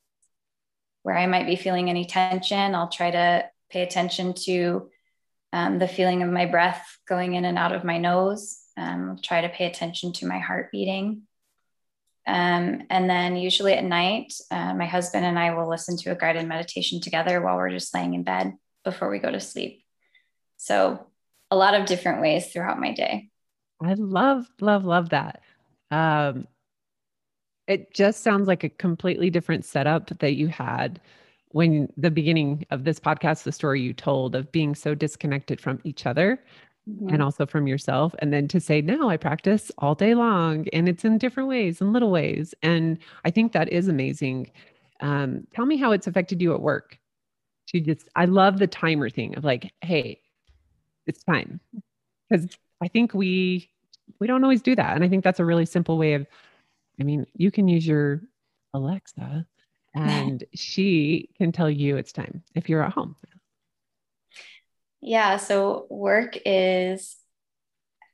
where 1.04 1.18
I 1.18 1.26
might 1.26 1.48
be 1.48 1.56
feeling 1.56 1.90
any 1.90 2.06
tension. 2.06 2.76
I'll 2.76 2.90
try 2.90 3.12
to 3.12 3.46
pay 3.70 3.82
attention 3.82 4.34
to 4.46 4.90
um, 5.54 5.80
the 5.80 5.88
feeling 5.88 6.24
of 6.24 6.30
my 6.30 6.46
breath 6.46 6.98
going 7.08 7.36
in 7.36 7.46
and 7.46 7.58
out 7.58 7.74
of 7.74 7.84
my 7.84 7.98
nose. 7.98 8.60
Um, 8.78 9.20
try 9.22 9.42
to 9.42 9.50
pay 9.50 9.66
attention 9.66 10.14
to 10.14 10.26
my 10.26 10.40
heart 10.40 10.72
beating. 10.72 11.24
Um, 12.28 12.84
and 12.90 13.10
then, 13.10 13.36
usually 13.36 13.74
at 13.74 13.84
night, 13.84 14.34
uh, 14.52 14.74
my 14.74 14.86
husband 14.86 15.26
and 15.26 15.38
I 15.38 15.54
will 15.54 15.70
listen 15.70 15.98
to 15.98 16.12
a 16.12 16.16
guided 16.16 16.48
meditation 16.48 17.02
together 17.02 17.42
while 17.42 17.58
we're 17.58 17.72
just 17.72 17.94
laying 17.94 18.14
in 18.14 18.24
bed 18.24 18.54
before 18.86 19.10
we 19.10 19.20
go 19.20 19.32
to 19.32 19.40
sleep. 19.40 19.84
So, 20.58 21.08
a 21.50 21.56
lot 21.56 21.74
of 21.74 21.88
different 21.88 22.22
ways 22.22 22.48
throughout 22.48 22.80
my 22.80 22.94
day. 22.94 23.30
I 23.84 23.96
love, 23.96 24.46
love, 24.62 24.86
love 24.86 25.10
that. 25.10 25.42
Um, 25.90 26.48
it 27.68 27.94
just 27.94 28.22
sounds 28.22 28.48
like 28.48 28.64
a 28.64 28.70
completely 28.70 29.30
different 29.30 29.66
setup 29.66 30.20
that 30.20 30.34
you 30.34 30.48
had 30.48 31.02
when 31.54 31.92
the 31.98 32.12
beginning 32.12 32.66
of 32.72 32.84
this 32.84 33.00
podcast, 33.00 33.44
the 33.44 33.52
story 33.52 33.82
you 33.82 33.94
told 33.94 34.36
of 34.36 34.52
being 34.52 34.76
so 34.76 34.96
disconnected 34.96 35.60
from 35.60 35.80
each 35.84 36.06
other 36.06 36.42
mm-hmm. 36.90 37.10
and 37.10 37.22
also 37.22 37.46
from 37.46 37.68
yourself. 37.68 38.16
And 38.20 38.32
then 38.32 38.48
to 38.50 38.60
say, 38.60 38.82
now 38.82 39.10
I 39.10 39.18
practice 39.18 39.72
all 39.78 39.96
day 39.96 40.14
long 40.14 40.68
and 40.74 40.88
it's 40.88 41.06
in 41.06 41.18
different 41.18 41.50
ways 41.50 41.82
and 41.82 41.94
little 41.94 42.12
ways. 42.12 42.54
And 42.64 42.98
I 43.26 43.32
think 43.32 43.52
that 43.52 43.70
is 43.70 43.88
amazing. 43.88 44.52
Um, 45.02 45.48
tell 45.54 45.66
me 45.66 45.78
how 45.78 45.92
it's 45.92 46.08
affected 46.08 46.42
you 46.42 46.54
at 46.54 46.62
work. 46.62 46.98
To 47.68 47.80
just, 47.80 48.10
I 48.16 48.26
love 48.26 48.60
the 48.60 48.68
timer 48.68 49.10
thing 49.10 49.38
of 49.38 49.46
like, 49.46 49.72
hey, 49.82 50.20
it's 51.08 51.24
time. 51.24 51.60
Because 52.30 52.58
I 52.82 52.88
think 52.88 53.14
we, 53.14 53.70
we 54.20 54.28
don't 54.28 54.44
always 54.44 54.62
do 54.62 54.76
that. 54.76 54.96
And 54.96 55.04
I 55.04 55.10
think 55.10 55.24
that's 55.24 55.40
a 55.40 55.46
really 55.46 55.66
simple 55.66 55.98
way 55.98 56.16
of, 56.16 56.28
I 57.00 57.04
mean, 57.04 57.26
you 57.34 57.50
can 57.50 57.68
use 57.68 57.88
your 57.88 58.22
Alexa 58.74 59.46
and 59.94 60.44
she 60.54 61.30
can 61.38 61.52
tell 61.52 61.70
you 61.70 61.98
it's 61.98 62.12
time 62.12 62.44
if 62.56 62.70
you're 62.70 62.84
at 62.84 62.94
home. 62.94 63.16
Yeah, 65.02 65.38
so 65.38 65.88
work 65.90 66.38
is 66.46 67.18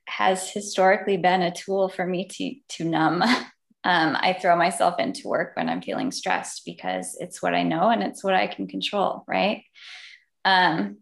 has 0.06 0.50
historically 0.50 1.18
been 1.18 1.42
a 1.42 1.54
tool 1.54 1.90
for 1.90 2.06
me 2.06 2.28
to 2.28 2.56
to 2.78 2.84
numb. 2.84 3.24
Um, 3.84 4.18
I 4.20 4.34
throw 4.34 4.58
myself 4.58 5.00
into 5.00 5.30
work 5.30 5.56
when 5.56 5.70
I'm 5.70 5.82
feeling 5.82 6.12
stressed 6.12 6.63
because 6.66 7.16
it's 7.22 7.42
what 7.42 7.54
I 7.54 7.63
know 7.63 7.90
and 7.90 8.04
it's 8.04 8.22
what 8.22 8.34
I 8.34 8.48
can 8.48 8.68
control, 8.68 9.24
right? 9.30 9.63
Um, 10.44 10.98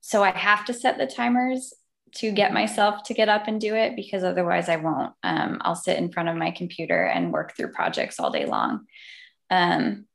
so 0.00 0.24
I 0.24 0.30
have 0.30 0.64
to 0.64 0.74
set 0.74 0.98
the 0.98 1.06
timers 1.06 1.72
to 2.16 2.32
get 2.32 2.52
myself 2.52 3.02
to 3.04 3.14
get 3.14 3.28
up 3.28 3.48
and 3.48 3.60
do 3.60 3.74
it 3.74 3.96
because 3.96 4.24
otherwise 4.24 4.68
I 4.68 4.76
won't. 4.76 5.12
Um, 5.22 5.58
I'll 5.60 5.76
sit 5.76 5.98
in 5.98 6.10
front 6.10 6.28
of 6.28 6.36
my 6.36 6.50
computer 6.50 7.04
and 7.04 7.32
work 7.32 7.56
through 7.56 7.72
projects 7.72 8.18
all 8.18 8.30
day 8.30 8.46
long. 8.46 8.86
Um, 9.54 10.06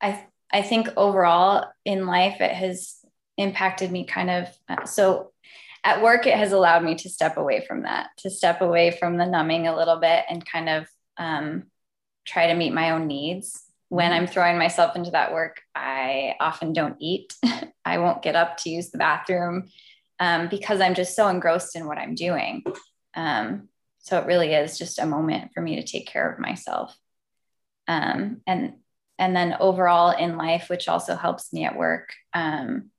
I 0.00 0.24
I 0.50 0.62
think 0.62 0.88
overall 0.96 1.66
in 1.84 2.06
life 2.06 2.40
it 2.40 2.52
has 2.52 2.96
impacted 3.36 3.92
me 3.92 4.06
kind 4.06 4.30
of 4.30 4.48
uh, 4.68 4.86
so 4.86 5.32
at 5.82 6.02
work 6.02 6.26
it 6.26 6.38
has 6.38 6.52
allowed 6.52 6.84
me 6.84 6.94
to 6.94 7.10
step 7.10 7.36
away 7.36 7.64
from 7.66 7.82
that 7.82 8.08
to 8.18 8.30
step 8.30 8.62
away 8.62 8.92
from 8.92 9.18
the 9.18 9.26
numbing 9.26 9.66
a 9.66 9.76
little 9.76 9.96
bit 9.96 10.24
and 10.30 10.46
kind 10.46 10.70
of 10.70 10.86
um, 11.18 11.64
try 12.24 12.46
to 12.46 12.54
meet 12.54 12.72
my 12.72 12.90
own 12.92 13.06
needs. 13.06 13.62
When 13.90 14.12
i'm 14.12 14.26
throwing 14.26 14.56
myself 14.58 14.96
into 14.96 15.10
that 15.10 15.34
work 15.34 15.60
i 15.74 16.34
often 16.40 16.72
don't 16.72 16.96
eat. 16.98 17.34
I 17.84 17.98
won't 17.98 18.22
get 18.22 18.36
up 18.36 18.56
to 18.58 18.70
use 18.70 18.88
the 18.88 18.98
bathroom 18.98 19.68
um, 20.18 20.48
because 20.48 20.80
i'm 20.80 20.94
just 20.94 21.14
so 21.14 21.28
engrossed 21.28 21.76
in 21.76 21.86
what 21.86 21.98
i'm 21.98 22.14
doing. 22.14 22.64
Um, 23.14 23.68
so 24.04 24.18
it 24.18 24.26
really 24.26 24.52
is 24.52 24.78
just 24.78 24.98
a 24.98 25.06
moment 25.06 25.52
for 25.54 25.62
me 25.62 25.76
to 25.76 25.82
take 25.82 26.06
care 26.06 26.30
of 26.30 26.38
myself. 26.38 26.94
Um, 27.88 28.42
and 28.46 28.74
and 29.18 29.34
then 29.34 29.56
overall 29.60 30.10
in 30.10 30.36
life 30.36 30.68
which 30.68 30.88
also 30.88 31.14
helps 31.16 31.52
me 31.52 31.64
at 31.64 31.76
work 31.76 32.12
um, 32.32 32.90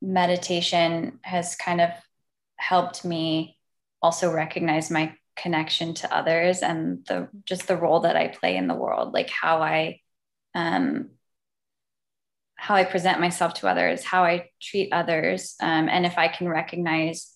meditation 0.00 1.18
has 1.22 1.56
kind 1.56 1.80
of 1.80 1.90
helped 2.56 3.04
me 3.04 3.58
also 4.02 4.32
recognize 4.32 4.90
my 4.90 5.14
connection 5.34 5.94
to 5.94 6.14
others 6.14 6.62
and 6.62 7.04
the 7.06 7.28
just 7.44 7.66
the 7.66 7.76
role 7.76 8.00
that 8.00 8.16
i 8.16 8.28
play 8.28 8.56
in 8.56 8.68
the 8.68 8.74
world 8.74 9.12
like 9.12 9.30
how 9.30 9.60
i 9.60 9.98
um, 10.54 11.10
how 12.54 12.74
i 12.74 12.84
present 12.84 13.20
myself 13.20 13.54
to 13.54 13.66
others 13.66 14.04
how 14.04 14.24
i 14.24 14.48
treat 14.60 14.92
others 14.92 15.56
um, 15.60 15.88
and 15.88 16.06
if 16.06 16.16
i 16.18 16.28
can 16.28 16.48
recognize 16.48 17.35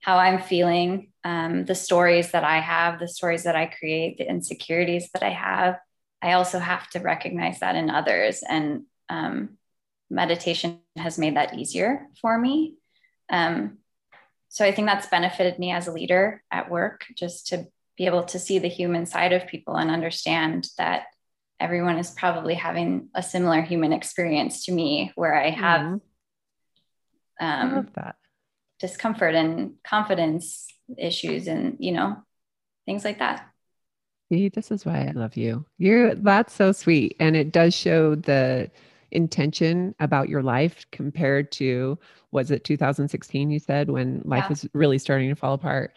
how 0.00 0.16
I'm 0.16 0.40
feeling, 0.40 1.12
um, 1.24 1.64
the 1.66 1.74
stories 1.74 2.30
that 2.32 2.44
I 2.44 2.60
have, 2.60 2.98
the 2.98 3.08
stories 3.08 3.44
that 3.44 3.56
I 3.56 3.66
create, 3.66 4.18
the 4.18 4.28
insecurities 4.28 5.10
that 5.12 5.22
I 5.22 5.30
have. 5.30 5.78
I 6.22 6.32
also 6.32 6.58
have 6.58 6.88
to 6.90 7.00
recognize 7.00 7.60
that 7.60 7.76
in 7.76 7.90
others. 7.90 8.42
And 8.46 8.84
um, 9.08 9.58
meditation 10.08 10.80
has 10.96 11.18
made 11.18 11.36
that 11.36 11.58
easier 11.58 12.08
for 12.20 12.38
me. 12.38 12.76
Um, 13.30 13.78
so 14.48 14.64
I 14.64 14.72
think 14.72 14.88
that's 14.88 15.06
benefited 15.06 15.58
me 15.58 15.70
as 15.70 15.86
a 15.86 15.92
leader 15.92 16.42
at 16.50 16.70
work, 16.70 17.04
just 17.14 17.48
to 17.48 17.66
be 17.96 18.06
able 18.06 18.24
to 18.24 18.38
see 18.38 18.58
the 18.58 18.68
human 18.68 19.06
side 19.06 19.32
of 19.32 19.46
people 19.46 19.76
and 19.76 19.90
understand 19.90 20.68
that 20.78 21.04
everyone 21.60 21.98
is 21.98 22.10
probably 22.10 22.54
having 22.54 23.10
a 23.14 23.22
similar 23.22 23.60
human 23.60 23.92
experience 23.92 24.64
to 24.64 24.72
me, 24.72 25.12
where 25.14 25.34
I 25.34 25.50
have. 25.50 25.80
Mm-hmm. 25.82 25.96
I 27.42 27.64
love 27.64 27.72
um, 27.72 27.88
that 27.94 28.16
discomfort 28.80 29.34
and 29.34 29.74
confidence 29.84 30.66
issues 30.98 31.46
and 31.46 31.76
you 31.78 31.92
know 31.92 32.16
things 32.86 33.04
like 33.04 33.18
that. 33.18 33.46
See 34.32 34.48
this 34.48 34.70
is 34.70 34.86
why 34.86 35.06
i 35.08 35.12
love 35.12 35.36
you. 35.36 35.64
You're 35.78 36.14
that's 36.14 36.54
so 36.54 36.72
sweet. 36.72 37.16
And 37.20 37.36
it 37.36 37.52
does 37.52 37.74
show 37.74 38.14
the 38.14 38.70
intention 39.12 39.94
about 39.98 40.28
your 40.28 40.42
life 40.42 40.86
compared 40.92 41.50
to 41.50 41.98
was 42.30 42.52
it 42.52 42.62
2016 42.62 43.50
you 43.50 43.58
said 43.58 43.90
when 43.90 44.22
life 44.24 44.44
yeah. 44.44 44.48
was 44.48 44.68
really 44.72 44.98
starting 44.98 45.28
to 45.28 45.34
fall 45.34 45.54
apart 45.54 45.92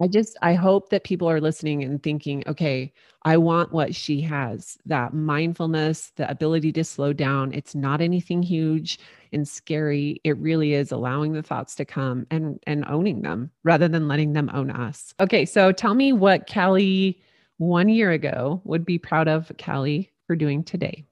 I 0.00 0.06
just, 0.06 0.36
I 0.40 0.54
hope 0.54 0.90
that 0.90 1.02
people 1.02 1.28
are 1.28 1.40
listening 1.40 1.82
and 1.82 2.00
thinking, 2.00 2.44
okay, 2.46 2.92
I 3.22 3.36
want 3.36 3.72
what 3.72 3.94
she 3.94 4.20
has 4.22 4.78
that 4.86 5.12
mindfulness, 5.12 6.12
the 6.16 6.30
ability 6.30 6.72
to 6.72 6.84
slow 6.84 7.12
down. 7.12 7.52
It's 7.52 7.74
not 7.74 8.00
anything 8.00 8.42
huge 8.42 9.00
and 9.32 9.46
scary. 9.46 10.20
It 10.22 10.38
really 10.38 10.74
is 10.74 10.92
allowing 10.92 11.32
the 11.32 11.42
thoughts 11.42 11.74
to 11.76 11.84
come 11.84 12.26
and, 12.30 12.60
and 12.66 12.84
owning 12.86 13.22
them 13.22 13.50
rather 13.64 13.88
than 13.88 14.06
letting 14.06 14.34
them 14.34 14.50
own 14.54 14.70
us. 14.70 15.14
Okay. 15.18 15.44
So 15.44 15.72
tell 15.72 15.94
me 15.94 16.12
what 16.12 16.48
Callie 16.48 17.20
one 17.56 17.88
year 17.88 18.12
ago 18.12 18.62
would 18.64 18.84
be 18.84 18.98
proud 18.98 19.26
of 19.26 19.50
Callie 19.62 20.12
for 20.28 20.36
doing 20.36 20.62
today. 20.62 21.04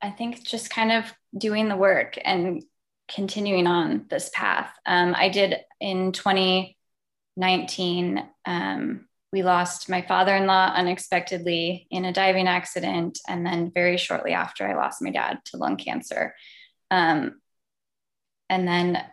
I 0.00 0.10
think 0.10 0.44
just 0.44 0.70
kind 0.70 0.92
of 0.92 1.12
doing 1.36 1.68
the 1.68 1.76
work 1.76 2.16
and 2.24 2.62
continuing 3.08 3.66
on 3.66 4.06
this 4.08 4.30
path. 4.32 4.70
Um, 4.84 5.14
I 5.16 5.28
did 5.28 5.56
in 5.80 6.12
20, 6.12 6.75
19, 7.36 8.26
um, 8.44 9.06
we 9.32 9.42
lost 9.42 9.88
my 9.88 10.02
father 10.02 10.34
in 10.34 10.46
law 10.46 10.72
unexpectedly 10.74 11.86
in 11.90 12.04
a 12.04 12.12
diving 12.12 12.48
accident. 12.48 13.18
And 13.28 13.44
then 13.44 13.70
very 13.70 13.96
shortly 13.96 14.32
after, 14.32 14.66
I 14.66 14.74
lost 14.74 15.02
my 15.02 15.10
dad 15.10 15.40
to 15.46 15.56
lung 15.56 15.76
cancer. 15.76 16.34
Um, 16.90 17.40
and 18.48 18.66
then 18.66 19.04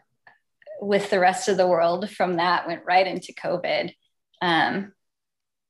with 0.79 1.09
the 1.09 1.19
rest 1.19 1.49
of 1.49 1.57
the 1.57 1.67
world 1.67 2.09
from 2.09 2.37
that 2.37 2.67
went 2.67 2.85
right 2.85 3.07
into 3.07 3.33
COVID, 3.33 3.93
um, 4.41 4.93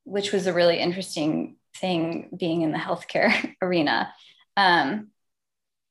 which 0.04 0.32
was 0.32 0.48
a 0.48 0.54
really 0.54 0.80
interesting 0.80 1.56
thing 1.78 2.30
being 2.38 2.62
in 2.62 2.72
the 2.72 2.78
healthcare 2.78 3.54
arena. 3.62 4.14
Um, 4.58 5.10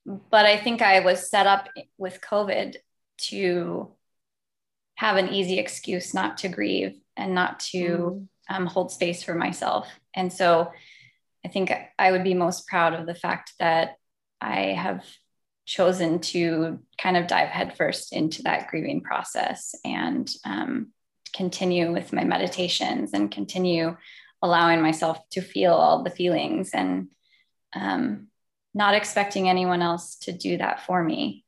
but 0.04 0.46
I 0.46 0.56
think 0.58 0.82
I 0.82 1.00
was 1.00 1.30
set 1.30 1.46
up 1.46 1.68
with 1.96 2.20
COVID 2.20 2.76
to 3.28 3.92
have 4.96 5.16
an 5.16 5.30
easy 5.30 5.58
excuse 5.58 6.14
not 6.14 6.38
to 6.38 6.48
grieve 6.48 6.98
and 7.16 7.34
not 7.34 7.60
to 7.60 8.28
mm. 8.50 8.54
um, 8.54 8.66
hold 8.66 8.90
space 8.90 9.22
for 9.22 9.34
myself. 9.34 9.88
And 10.14 10.32
so 10.32 10.70
I 11.44 11.48
think 11.48 11.72
I 11.98 12.12
would 12.12 12.24
be 12.24 12.34
most 12.34 12.66
proud 12.66 12.94
of 12.94 13.06
the 13.06 13.14
fact 13.14 13.52
that 13.58 13.96
I 14.40 14.72
have 14.72 15.04
chosen 15.64 16.20
to 16.20 16.80
kind 16.98 17.16
of 17.16 17.26
dive 17.26 17.48
headfirst 17.48 18.12
into 18.12 18.42
that 18.42 18.68
grieving 18.68 19.00
process 19.00 19.74
and 19.84 20.30
um, 20.44 20.88
continue 21.32 21.92
with 21.92 22.12
my 22.12 22.24
meditations 22.24 23.12
and 23.12 23.30
continue 23.30 23.96
allowing 24.42 24.82
myself 24.82 25.18
to 25.30 25.40
feel 25.40 25.72
all 25.72 26.02
the 26.02 26.10
feelings 26.10 26.70
and 26.74 27.08
um, 27.74 28.26
not 28.74 28.94
expecting 28.94 29.48
anyone 29.48 29.82
else 29.82 30.16
to 30.16 30.32
do 30.32 30.58
that 30.58 30.84
for 30.84 31.02
me 31.02 31.41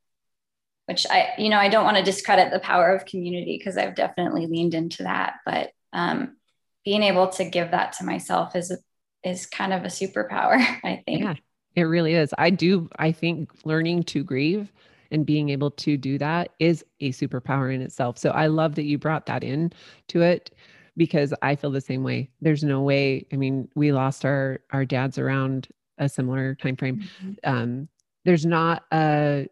which 0.87 1.07
i 1.11 1.33
you 1.39 1.49
know 1.49 1.59
i 1.59 1.69
don't 1.69 1.85
want 1.85 1.97
to 1.97 2.03
discredit 2.03 2.53
the 2.53 2.61
power 2.61 2.95
of 2.95 3.07
community 3.07 3.57
because 3.59 3.77
i've 3.77 3.95
definitely 3.95 4.47
leaned 4.47 4.75
into 4.75 5.03
that 5.03 5.37
but 5.45 5.71
um, 5.93 6.37
being 6.85 7.05
able 7.05 7.29
to 7.29 7.45
give 7.45 7.71
that 7.71 7.93
to 7.93 8.05
myself 8.05 8.57
is 8.57 8.77
is 9.23 9.47
kind 9.47 9.73
of 9.73 9.85
a 9.85 9.89
superpower 9.89 10.57
i 10.85 11.03
think. 11.07 11.23
Yeah 11.23 11.35
it 11.75 11.83
really 11.83 12.15
is. 12.15 12.33
I 12.39 12.51
do 12.51 12.89
i 12.99 13.13
think 13.13 13.51
learning 13.65 14.05
to 14.05 14.25
grieve 14.25 14.73
and 15.11 15.27
being 15.27 15.51
able 15.51 15.71
to 15.71 15.97
do 15.97 16.19
that 16.19 16.51
is 16.59 16.85
a 17.01 17.11
superpower 17.11 17.75
in 17.75 17.83
itself. 17.83 18.19
So 18.19 18.31
i 18.31 18.47
love 18.47 18.75
that 18.77 18.85
you 18.85 18.99
brought 18.99 19.27
that 19.27 19.45
in 19.45 19.73
to 20.09 20.23
it 20.23 20.51
because 20.97 21.35
i 21.43 21.57
feel 21.57 21.71
the 21.71 21.81
same 21.81 22.03
way. 22.03 22.31
There's 22.41 22.65
no 22.65 22.83
way 22.83 23.27
i 23.33 23.37
mean 23.37 23.69
we 23.75 23.93
lost 23.93 24.25
our 24.25 24.61
our 24.73 24.85
dads 24.85 25.19
around 25.19 25.69
a 25.99 26.09
similar 26.09 26.57
time 26.57 26.75
frame 26.75 27.05
mm-hmm. 27.23 27.33
um 27.45 27.89
there's 28.25 28.45
not 28.45 28.83
a 28.93 29.47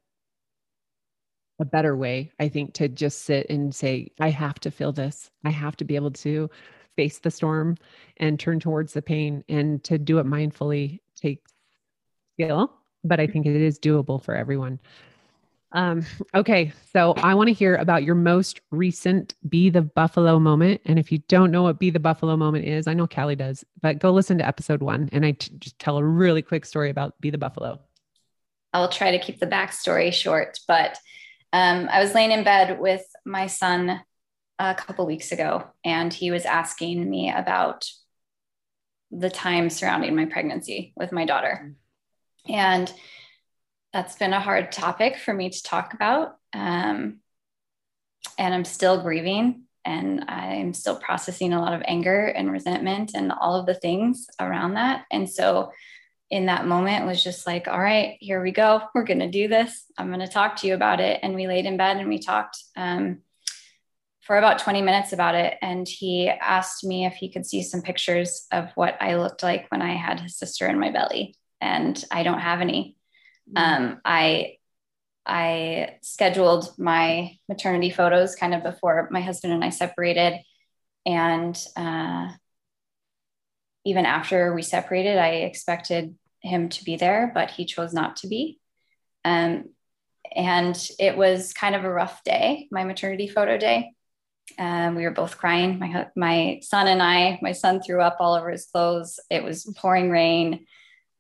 a 1.61 1.65
better 1.65 1.97
way 1.97 2.31
i 2.41 2.49
think 2.49 2.75
to 2.75 2.89
just 2.89 3.23
sit 3.23 3.49
and 3.51 3.75
say 3.75 4.11
i 4.21 4.31
have 4.31 4.59
to 4.59 4.71
feel 4.71 4.93
this 4.93 5.31
i 5.45 5.51
have 5.51 5.77
to 5.77 5.85
be 5.85 5.97
able 5.97 6.11
to 6.11 6.51
face 6.97 7.19
the 7.19 7.31
storm 7.31 7.77
and 8.19 8.39
turn 8.39 8.61
towards 8.61 8.93
the 8.93 9.03
pain 9.03 9.45
and 9.49 9.83
to 9.85 9.99
do 9.99 10.19
it 10.19 10.27
mindfully 10.27 11.01
takes 11.17 11.53
skill 12.35 12.73
but 13.05 13.21
i 13.21 13.27
think 13.27 13.47
it 13.47 13.57
is 13.57 13.79
doable 13.79 14.23
for 14.23 14.35
everyone 14.35 14.79
um, 15.75 16.05
okay, 16.35 16.73
so 16.93 17.15
I 17.15 17.35
want 17.35 17.49
to 17.49 17.55
hear 17.55 17.77
about 17.77 18.05
your 18.05 18.15
most 18.15 18.61
recent 18.71 19.35
Be 19.49 19.71
the 19.71 19.83
Buffalo 19.83 20.39
moment. 20.39 20.83
And 20.85 20.99
if 20.99 21.11
you 21.11 21.19
don't 21.29 21.51
know 21.51 21.63
what 21.63 21.79
Be 21.79 21.91
the 21.91 22.01
Buffalo 22.01 22.37
moment 22.37 22.67
is, 22.67 22.87
I 22.87 22.95
know 22.95 23.07
Callie 23.07 23.37
does, 23.37 23.65
but 23.81 23.99
go 23.99 24.13
listen 24.13 24.39
to 24.39 24.47
episode 24.47 24.83
one 24.83 25.09
and 25.13 25.25
I 25.25 25.33
t- 25.33 25.53
just 25.59 25.79
tell 25.79 25.97
a 25.97 26.05
really 26.05 26.43
quick 26.43 26.67
story 26.67 26.91
about 26.91 27.19
Be 27.21 27.31
the 27.31 27.39
Buffalo. 27.39 27.81
I'll 28.75 28.89
try 28.89 29.13
to 29.13 29.19
keep 29.19 29.39
the 29.41 29.47
backstory 29.47 30.13
short, 30.13 30.59
but 30.69 30.99
um, 31.53 31.89
I 31.91 32.01
was 32.01 32.15
laying 32.15 32.33
in 32.33 32.45
bed 32.45 32.81
with 32.81 33.05
my 33.25 33.47
son 33.47 34.01
a 34.59 34.75
couple 34.75 35.07
weeks 35.07 35.33
ago, 35.33 35.65
and 35.85 36.13
he 36.13 36.31
was 36.31 36.45
asking 36.45 37.09
me 37.09 37.31
about 37.31 37.89
the 39.11 39.31
time 39.31 39.69
surrounding 39.69 40.17
my 40.17 40.25
pregnancy 40.25 40.93
with 40.97 41.13
my 41.13 41.27
daughter. 41.27 41.75
And 42.49 42.93
that's 43.93 44.17
been 44.17 44.33
a 44.33 44.41
hard 44.41 44.73
topic 44.73 45.19
for 45.19 45.35
me 45.35 45.51
to 45.51 45.63
talk 45.63 45.93
about. 45.93 46.37
Um, 46.55 47.19
and 48.39 48.55
I'm 48.55 48.65
still 48.65 49.03
grieving 49.03 49.65
and 49.85 50.25
I'm 50.29 50.73
still 50.73 50.97
processing 50.97 51.53
a 51.53 51.61
lot 51.61 51.75
of 51.75 51.83
anger 51.85 52.27
and 52.27 52.51
resentment 52.51 53.13
and 53.15 53.33
all 53.33 53.57
of 53.57 53.67
the 53.67 53.75
things 53.75 54.27
around 54.41 54.75
that. 54.75 55.05
And 55.11 55.29
so 55.29 55.73
in 56.33 56.47
that 56.47 56.67
moment 56.67 57.05
was 57.05 57.23
just 57.23 57.47
like, 57.47 57.69
all 57.69 57.79
right, 57.79 58.17
here 58.19 58.43
we 58.43 58.53
go. 58.53 58.81
We're 58.95 59.05
going 59.05 59.21
to 59.21 59.31
do 59.31 59.49
this. 59.49 59.85
I'm 59.99 60.09
going 60.09 60.21
to 60.21 60.27
talk 60.27 60.57
to 60.57 60.67
you 60.67 60.75
about 60.75 60.99
it. 60.99 61.21
And 61.23 61.35
we 61.35 61.47
laid 61.47 61.67
in 61.67 61.77
bed 61.77 61.99
and 61.99 62.09
we 62.09 62.19
talked 62.19 62.57
um, 62.75 63.19
for 64.23 64.39
about 64.39 64.59
20 64.59 64.81
minutes 64.81 65.13
about 65.13 65.35
it. 65.35 65.59
And 65.61 65.87
he 65.87 66.31
asked 66.31 66.85
me 66.85 67.05
if 67.05 67.13
he 67.13 67.31
could 67.31 67.45
see 67.45 67.63
some 67.63 67.83
pictures 67.83 68.47
of 68.51 68.71
what 68.77 68.97
I 68.99 69.17
looked 69.17 69.43
like 69.43 69.71
when 69.71 69.83
I 69.83 69.95
had 69.95 70.21
his 70.21 70.39
sister 70.39 70.67
in 70.67 70.81
my 70.81 70.91
belly. 70.91 71.37
And 71.61 72.03
I 72.11 72.23
don't 72.23 72.41
have 72.41 72.63
any. 72.63 72.97
Mm-hmm. 73.55 73.85
Um, 73.85 74.01
I 74.05 74.57
I 75.25 75.99
scheduled 76.01 76.77
my 76.79 77.37
maternity 77.49 77.91
photos 77.91 78.35
kind 78.35 78.55
of 78.55 78.65
before 78.65 79.07
my 79.13 79.21
husband 79.21 79.53
and 79.53 79.63
I 79.63 79.69
separated, 79.69 80.41
and 81.07 81.57
uh, 81.77 82.33
even 83.85 84.05
after 84.05 84.53
we 84.53 84.63
separated, 84.63 85.19
I 85.19 85.29
expected 85.29 86.17
him 86.43 86.69
to 86.71 86.85
be 86.85 86.97
there, 86.97 87.31
but 87.35 87.51
he 87.51 87.65
chose 87.65 87.93
not 87.93 88.17
to 88.17 88.29
be. 88.29 88.59
Um, 89.25 89.67
and 90.35 90.91
it 90.99 91.17
was 91.17 91.53
kind 91.53 91.75
of 91.75 91.85
a 91.85 91.93
rough 91.93 92.23
day, 92.25 92.69
my 92.71 92.85
maternity 92.85 93.29
photo 93.29 93.59
day. 93.59 93.93
Um, 94.59 94.97
we 94.97 95.05
were 95.05 95.11
both 95.11 95.39
crying. 95.39 95.79
My 95.79 96.09
my 96.17 96.61
son 96.63 96.89
and 96.89 97.03
I. 97.03 97.39
My 97.43 97.53
son 97.53 97.81
threw 97.81 98.01
up 98.01 98.17
all 98.21 98.35
over 98.35 98.51
his 98.51 98.67
clothes. 98.67 99.21
It 99.31 99.45
was 99.45 99.65
pouring 99.79 100.11
rain. 100.11 100.67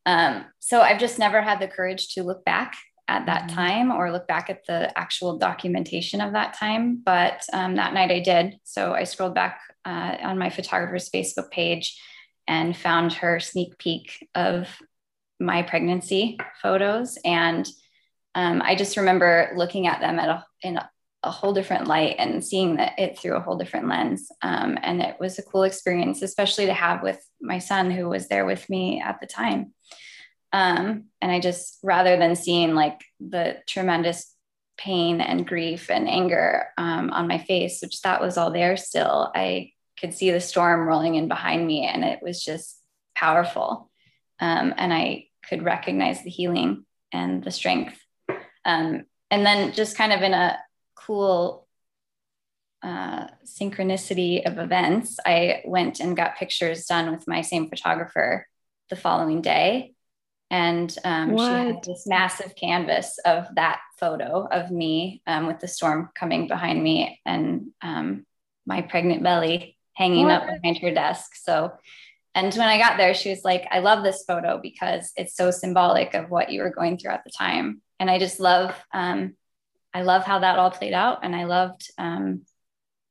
Um, 0.04 0.44
so 0.58 0.80
I've 0.80 0.98
just 0.98 1.18
never 1.18 1.40
had 1.40 1.60
the 1.60 1.68
courage 1.68 2.14
to 2.14 2.24
look 2.24 2.44
back 2.44 2.74
at 3.08 3.26
that 3.26 3.46
mm-hmm. 3.46 3.56
time 3.56 3.92
or 3.92 4.10
look 4.10 4.26
back 4.26 4.50
at 4.50 4.66
the 4.66 4.96
actual 4.98 5.38
documentation 5.38 6.20
of 6.20 6.32
that 6.32 6.54
time. 6.54 7.00
But 7.04 7.44
um, 7.52 7.76
that 7.76 7.94
night 7.94 8.10
I 8.10 8.20
did. 8.20 8.58
So 8.64 8.92
I 8.92 9.04
scrolled 9.04 9.34
back 9.34 9.60
uh, 9.84 10.16
on 10.22 10.38
my 10.38 10.50
photographer's 10.50 11.10
Facebook 11.10 11.50
page 11.50 12.00
and 12.48 12.76
found 12.76 13.12
her 13.14 13.38
sneak 13.38 13.78
peek 13.78 14.28
of 14.34 14.68
my 15.42 15.62
pregnancy 15.62 16.38
photos. 16.60 17.18
And 17.24 17.68
um, 18.34 18.62
I 18.62 18.74
just 18.74 18.96
remember 18.96 19.52
looking 19.56 19.86
at 19.86 20.00
them 20.00 20.18
at 20.18 20.28
a, 20.28 20.44
in 20.62 20.76
a, 20.76 20.90
a 21.22 21.30
whole 21.30 21.52
different 21.52 21.86
light 21.86 22.16
and 22.18 22.44
seeing 22.44 22.76
that 22.76 22.98
it 22.98 23.18
through 23.18 23.36
a 23.36 23.40
whole 23.40 23.56
different 23.56 23.88
lens. 23.88 24.28
Um, 24.42 24.78
and 24.82 25.02
it 25.02 25.16
was 25.20 25.38
a 25.38 25.42
cool 25.42 25.64
experience, 25.64 26.22
especially 26.22 26.66
to 26.66 26.74
have 26.74 27.02
with 27.02 27.24
my 27.40 27.58
son 27.58 27.90
who 27.90 28.08
was 28.08 28.28
there 28.28 28.46
with 28.46 28.68
me 28.68 29.00
at 29.00 29.20
the 29.20 29.26
time. 29.26 29.74
Um, 30.52 31.04
and 31.20 31.30
I 31.30 31.40
just, 31.40 31.78
rather 31.82 32.16
than 32.16 32.36
seeing 32.36 32.74
like 32.74 33.00
the 33.20 33.58
tremendous 33.66 34.34
pain 34.76 35.20
and 35.20 35.46
grief 35.46 35.90
and 35.90 36.08
anger 36.08 36.68
um, 36.76 37.10
on 37.10 37.28
my 37.28 37.38
face, 37.38 37.80
which 37.82 38.02
that 38.02 38.20
was 38.20 38.36
all 38.36 38.50
there 38.50 38.76
still, 38.76 39.30
I 39.34 39.72
could 39.98 40.14
see 40.14 40.30
the 40.30 40.40
storm 40.40 40.86
rolling 40.86 41.14
in 41.14 41.28
behind 41.28 41.66
me 41.66 41.86
and 41.86 42.04
it 42.04 42.20
was 42.22 42.42
just 42.42 42.78
powerful. 43.14 43.90
Um, 44.40 44.74
and 44.76 44.92
I 44.92 45.26
could 45.48 45.62
recognize 45.62 46.22
the 46.22 46.30
healing 46.30 46.84
and 47.12 47.42
the 47.42 47.50
strength. 47.50 47.98
Um, 48.64 49.04
and 49.30 49.44
then 49.46 49.72
just 49.72 49.96
kind 49.96 50.12
of 50.12 50.22
in 50.22 50.34
a 50.34 50.58
cool 50.94 51.66
uh, 52.82 53.26
synchronicity 53.44 54.44
of 54.44 54.58
events, 54.58 55.18
I 55.24 55.62
went 55.64 56.00
and 56.00 56.16
got 56.16 56.36
pictures 56.36 56.86
done 56.86 57.10
with 57.10 57.28
my 57.28 57.42
same 57.42 57.68
photographer 57.68 58.46
the 58.90 58.96
following 58.96 59.40
day. 59.40 59.94
And 60.50 60.94
um, 61.04 61.38
she 61.38 61.44
had 61.44 61.82
this 61.82 62.06
massive 62.06 62.54
canvas 62.54 63.18
of 63.24 63.46
that 63.54 63.80
photo 63.98 64.46
of 64.50 64.70
me 64.70 65.22
um, 65.26 65.46
with 65.46 65.60
the 65.60 65.68
storm 65.68 66.10
coming 66.14 66.46
behind 66.46 66.82
me 66.82 67.20
and 67.24 67.68
um, 67.80 68.26
my 68.66 68.82
pregnant 68.82 69.22
belly 69.22 69.78
hanging 69.94 70.26
what? 70.26 70.42
up 70.42 70.46
behind 70.46 70.78
her 70.78 70.92
desk. 70.92 71.36
So, 71.36 71.72
and 72.34 72.52
when 72.54 72.68
I 72.68 72.78
got 72.78 72.96
there, 72.96 73.14
she 73.14 73.30
was 73.30 73.44
like, 73.44 73.66
I 73.70 73.80
love 73.80 74.02
this 74.02 74.24
photo 74.26 74.58
because 74.62 75.12
it's 75.16 75.36
so 75.36 75.50
symbolic 75.50 76.14
of 76.14 76.30
what 76.30 76.50
you 76.50 76.62
were 76.62 76.70
going 76.70 76.96
through 76.96 77.12
at 77.12 77.24
the 77.24 77.30
time. 77.30 77.82
And 78.00 78.10
I 78.10 78.18
just 78.18 78.40
love, 78.40 78.74
um, 78.92 79.34
I 79.92 80.02
love 80.02 80.24
how 80.24 80.38
that 80.38 80.58
all 80.58 80.70
played 80.70 80.94
out. 80.94 81.20
And 81.22 81.36
I 81.36 81.44
loved 81.44 81.90
um, 81.98 82.42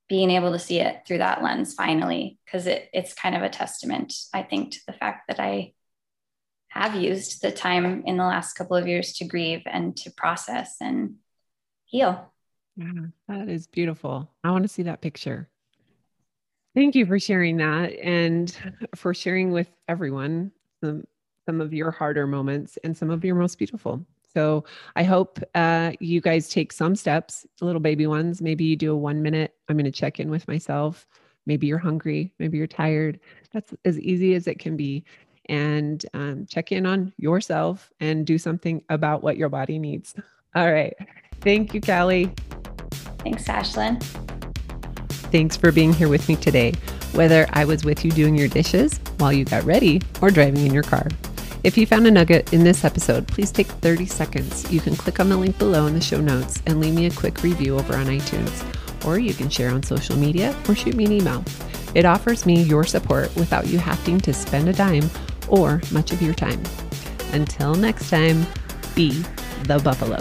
being 0.10 0.32
able 0.32 0.52
to 0.54 0.60
see 0.60 0.80
it 0.80 1.04
through 1.06 1.20
that 1.20 1.44
lens 1.44 1.76
finally, 1.76 2.40
because 2.46 2.66
it, 2.66 2.90
it's 2.94 3.14
kind 3.14 3.36
of 3.36 3.44
a 3.44 3.50
testament, 3.50 4.14
I 4.34 4.42
think, 4.42 4.72
to 4.72 4.80
the 4.88 4.94
fact 4.94 5.28
that 5.28 5.40
I 5.40 5.74
have 6.70 6.96
used 6.96 7.42
the 7.42 7.52
time 7.52 8.04
in 8.08 8.18
the 8.18 8.26
last 8.26 8.54
couple 8.54 8.76
of 8.76 8.88
years 8.88 9.14
to 9.14 9.26
grieve 9.26 9.62
and 9.66 9.96
to 9.98 10.10
process 10.10 10.78
and 10.82 11.16
heal. 11.86 12.34
Yeah, 12.76 13.08
that 13.28 13.50
is 13.50 13.68
beautiful. 13.68 14.32
I 14.44 14.50
want 14.50 14.64
to 14.64 14.70
see 14.70 14.84
that 14.84 15.02
picture. 15.02 15.50
Thank 16.74 16.96
you 16.96 17.06
for 17.06 17.20
sharing 17.20 17.58
that 17.58 17.94
and 18.00 18.56
for 18.96 19.14
sharing 19.14 19.52
with 19.52 19.70
everyone 19.88 20.52
some, 20.84 21.04
some 21.46 21.60
of 21.60 21.74
your 21.74 21.92
harder 21.92 22.26
moments 22.26 22.78
and 22.84 22.96
some 22.96 23.10
of 23.10 23.26
your 23.26 23.36
most 23.36 23.58
beautiful. 23.58 24.06
So 24.34 24.64
I 24.96 25.04
hope 25.04 25.40
uh, 25.56 25.92
you 26.00 26.22
guys 26.22 26.48
take 26.48 26.72
some 26.72 26.96
steps, 26.96 27.46
little 27.60 27.82
baby 27.82 28.08
ones. 28.08 28.42
Maybe 28.42 28.64
you 28.64 28.78
do 28.78 28.94
a 28.94 28.98
one 28.98 29.22
minute, 29.22 29.54
I'm 29.68 29.76
going 29.76 29.86
to 29.86 29.92
check 29.92 30.20
in 30.20 30.30
with 30.30 30.48
myself. 30.48 31.06
Maybe 31.46 31.68
you're 31.68 31.78
hungry. 31.78 32.32
Maybe 32.40 32.58
you're 32.58 32.68
tired. 32.68 33.20
That's 33.52 33.74
as 33.84 34.00
easy 34.00 34.36
as 34.36 34.48
it 34.48 34.60
can 34.60 34.78
be 34.78 35.04
and 35.50 36.06
um, 36.14 36.46
check 36.46 36.72
in 36.72 36.86
on 36.86 37.12
yourself 37.18 37.92
and 38.00 38.26
do 38.26 38.38
something 38.38 38.84
about 38.90 39.22
what 39.24 39.38
your 39.38 39.50
body 39.50 39.80
needs. 39.80 40.16
All 40.56 40.72
right. 40.72 40.94
Thank 41.42 41.74
you, 41.74 41.82
Callie. 41.82 42.32
Thanks, 43.20 43.46
Ashlyn. 43.46 44.31
Thanks 45.32 45.56
for 45.56 45.72
being 45.72 45.94
here 45.94 46.10
with 46.10 46.28
me 46.28 46.36
today, 46.36 46.74
whether 47.14 47.48
I 47.54 47.64
was 47.64 47.86
with 47.86 48.04
you 48.04 48.12
doing 48.12 48.36
your 48.36 48.50
dishes 48.50 49.00
while 49.18 49.32
you 49.32 49.46
got 49.46 49.64
ready 49.64 50.02
or 50.22 50.30
driving 50.30 50.66
in 50.66 50.74
your 50.74 50.84
car. 50.84 51.08
If 51.64 51.78
you 51.78 51.86
found 51.86 52.06
a 52.06 52.12
nugget 52.12 52.52
in 52.52 52.66
this 52.66 52.84
episode, 52.84 53.30
please 53.30 53.50
take 53.50 53.68
30 53.68 54.08
seconds. 54.08 54.70
You 54.70 54.82
can 54.82 54.98
click 54.98 55.22
on 55.22 55.30
the 55.30 55.38
link 55.38 55.58
below 55.58 55.86
in 55.86 55.94
the 55.94 56.02
show 56.02 56.20
notes 56.20 56.62
and 56.66 56.82
leave 56.82 56.96
me 56.96 57.06
a 57.06 57.12
quick 57.12 57.44
review 57.44 57.78
over 57.78 57.96
on 57.96 58.08
iTunes, 58.08 59.06
or 59.06 59.20
you 59.20 59.34
can 59.34 59.48
share 59.48 59.72
on 59.72 59.84
social 59.84 60.18
media 60.18 60.54
or 60.68 60.76
shoot 60.76 60.96
me 60.96 61.06
an 61.06 61.14
email. 61.14 61.46
It 61.96 62.04
offers 62.04 62.46
me 62.46 62.62
your 62.64 62.84
support 62.84 63.34
without 63.38 63.68
you 63.68 63.80
having 63.80 64.20
to 64.22 64.34
spend 64.34 64.68
a 64.68 64.74
dime 64.74 65.10
or 65.48 65.82
much 65.92 66.12
of 66.12 66.22
your 66.22 66.34
time. 66.34 66.62
Until 67.32 67.74
next 67.74 68.10
time, 68.10 68.46
be 68.96 69.24
the 69.64 69.80
buffalo. 69.80 70.20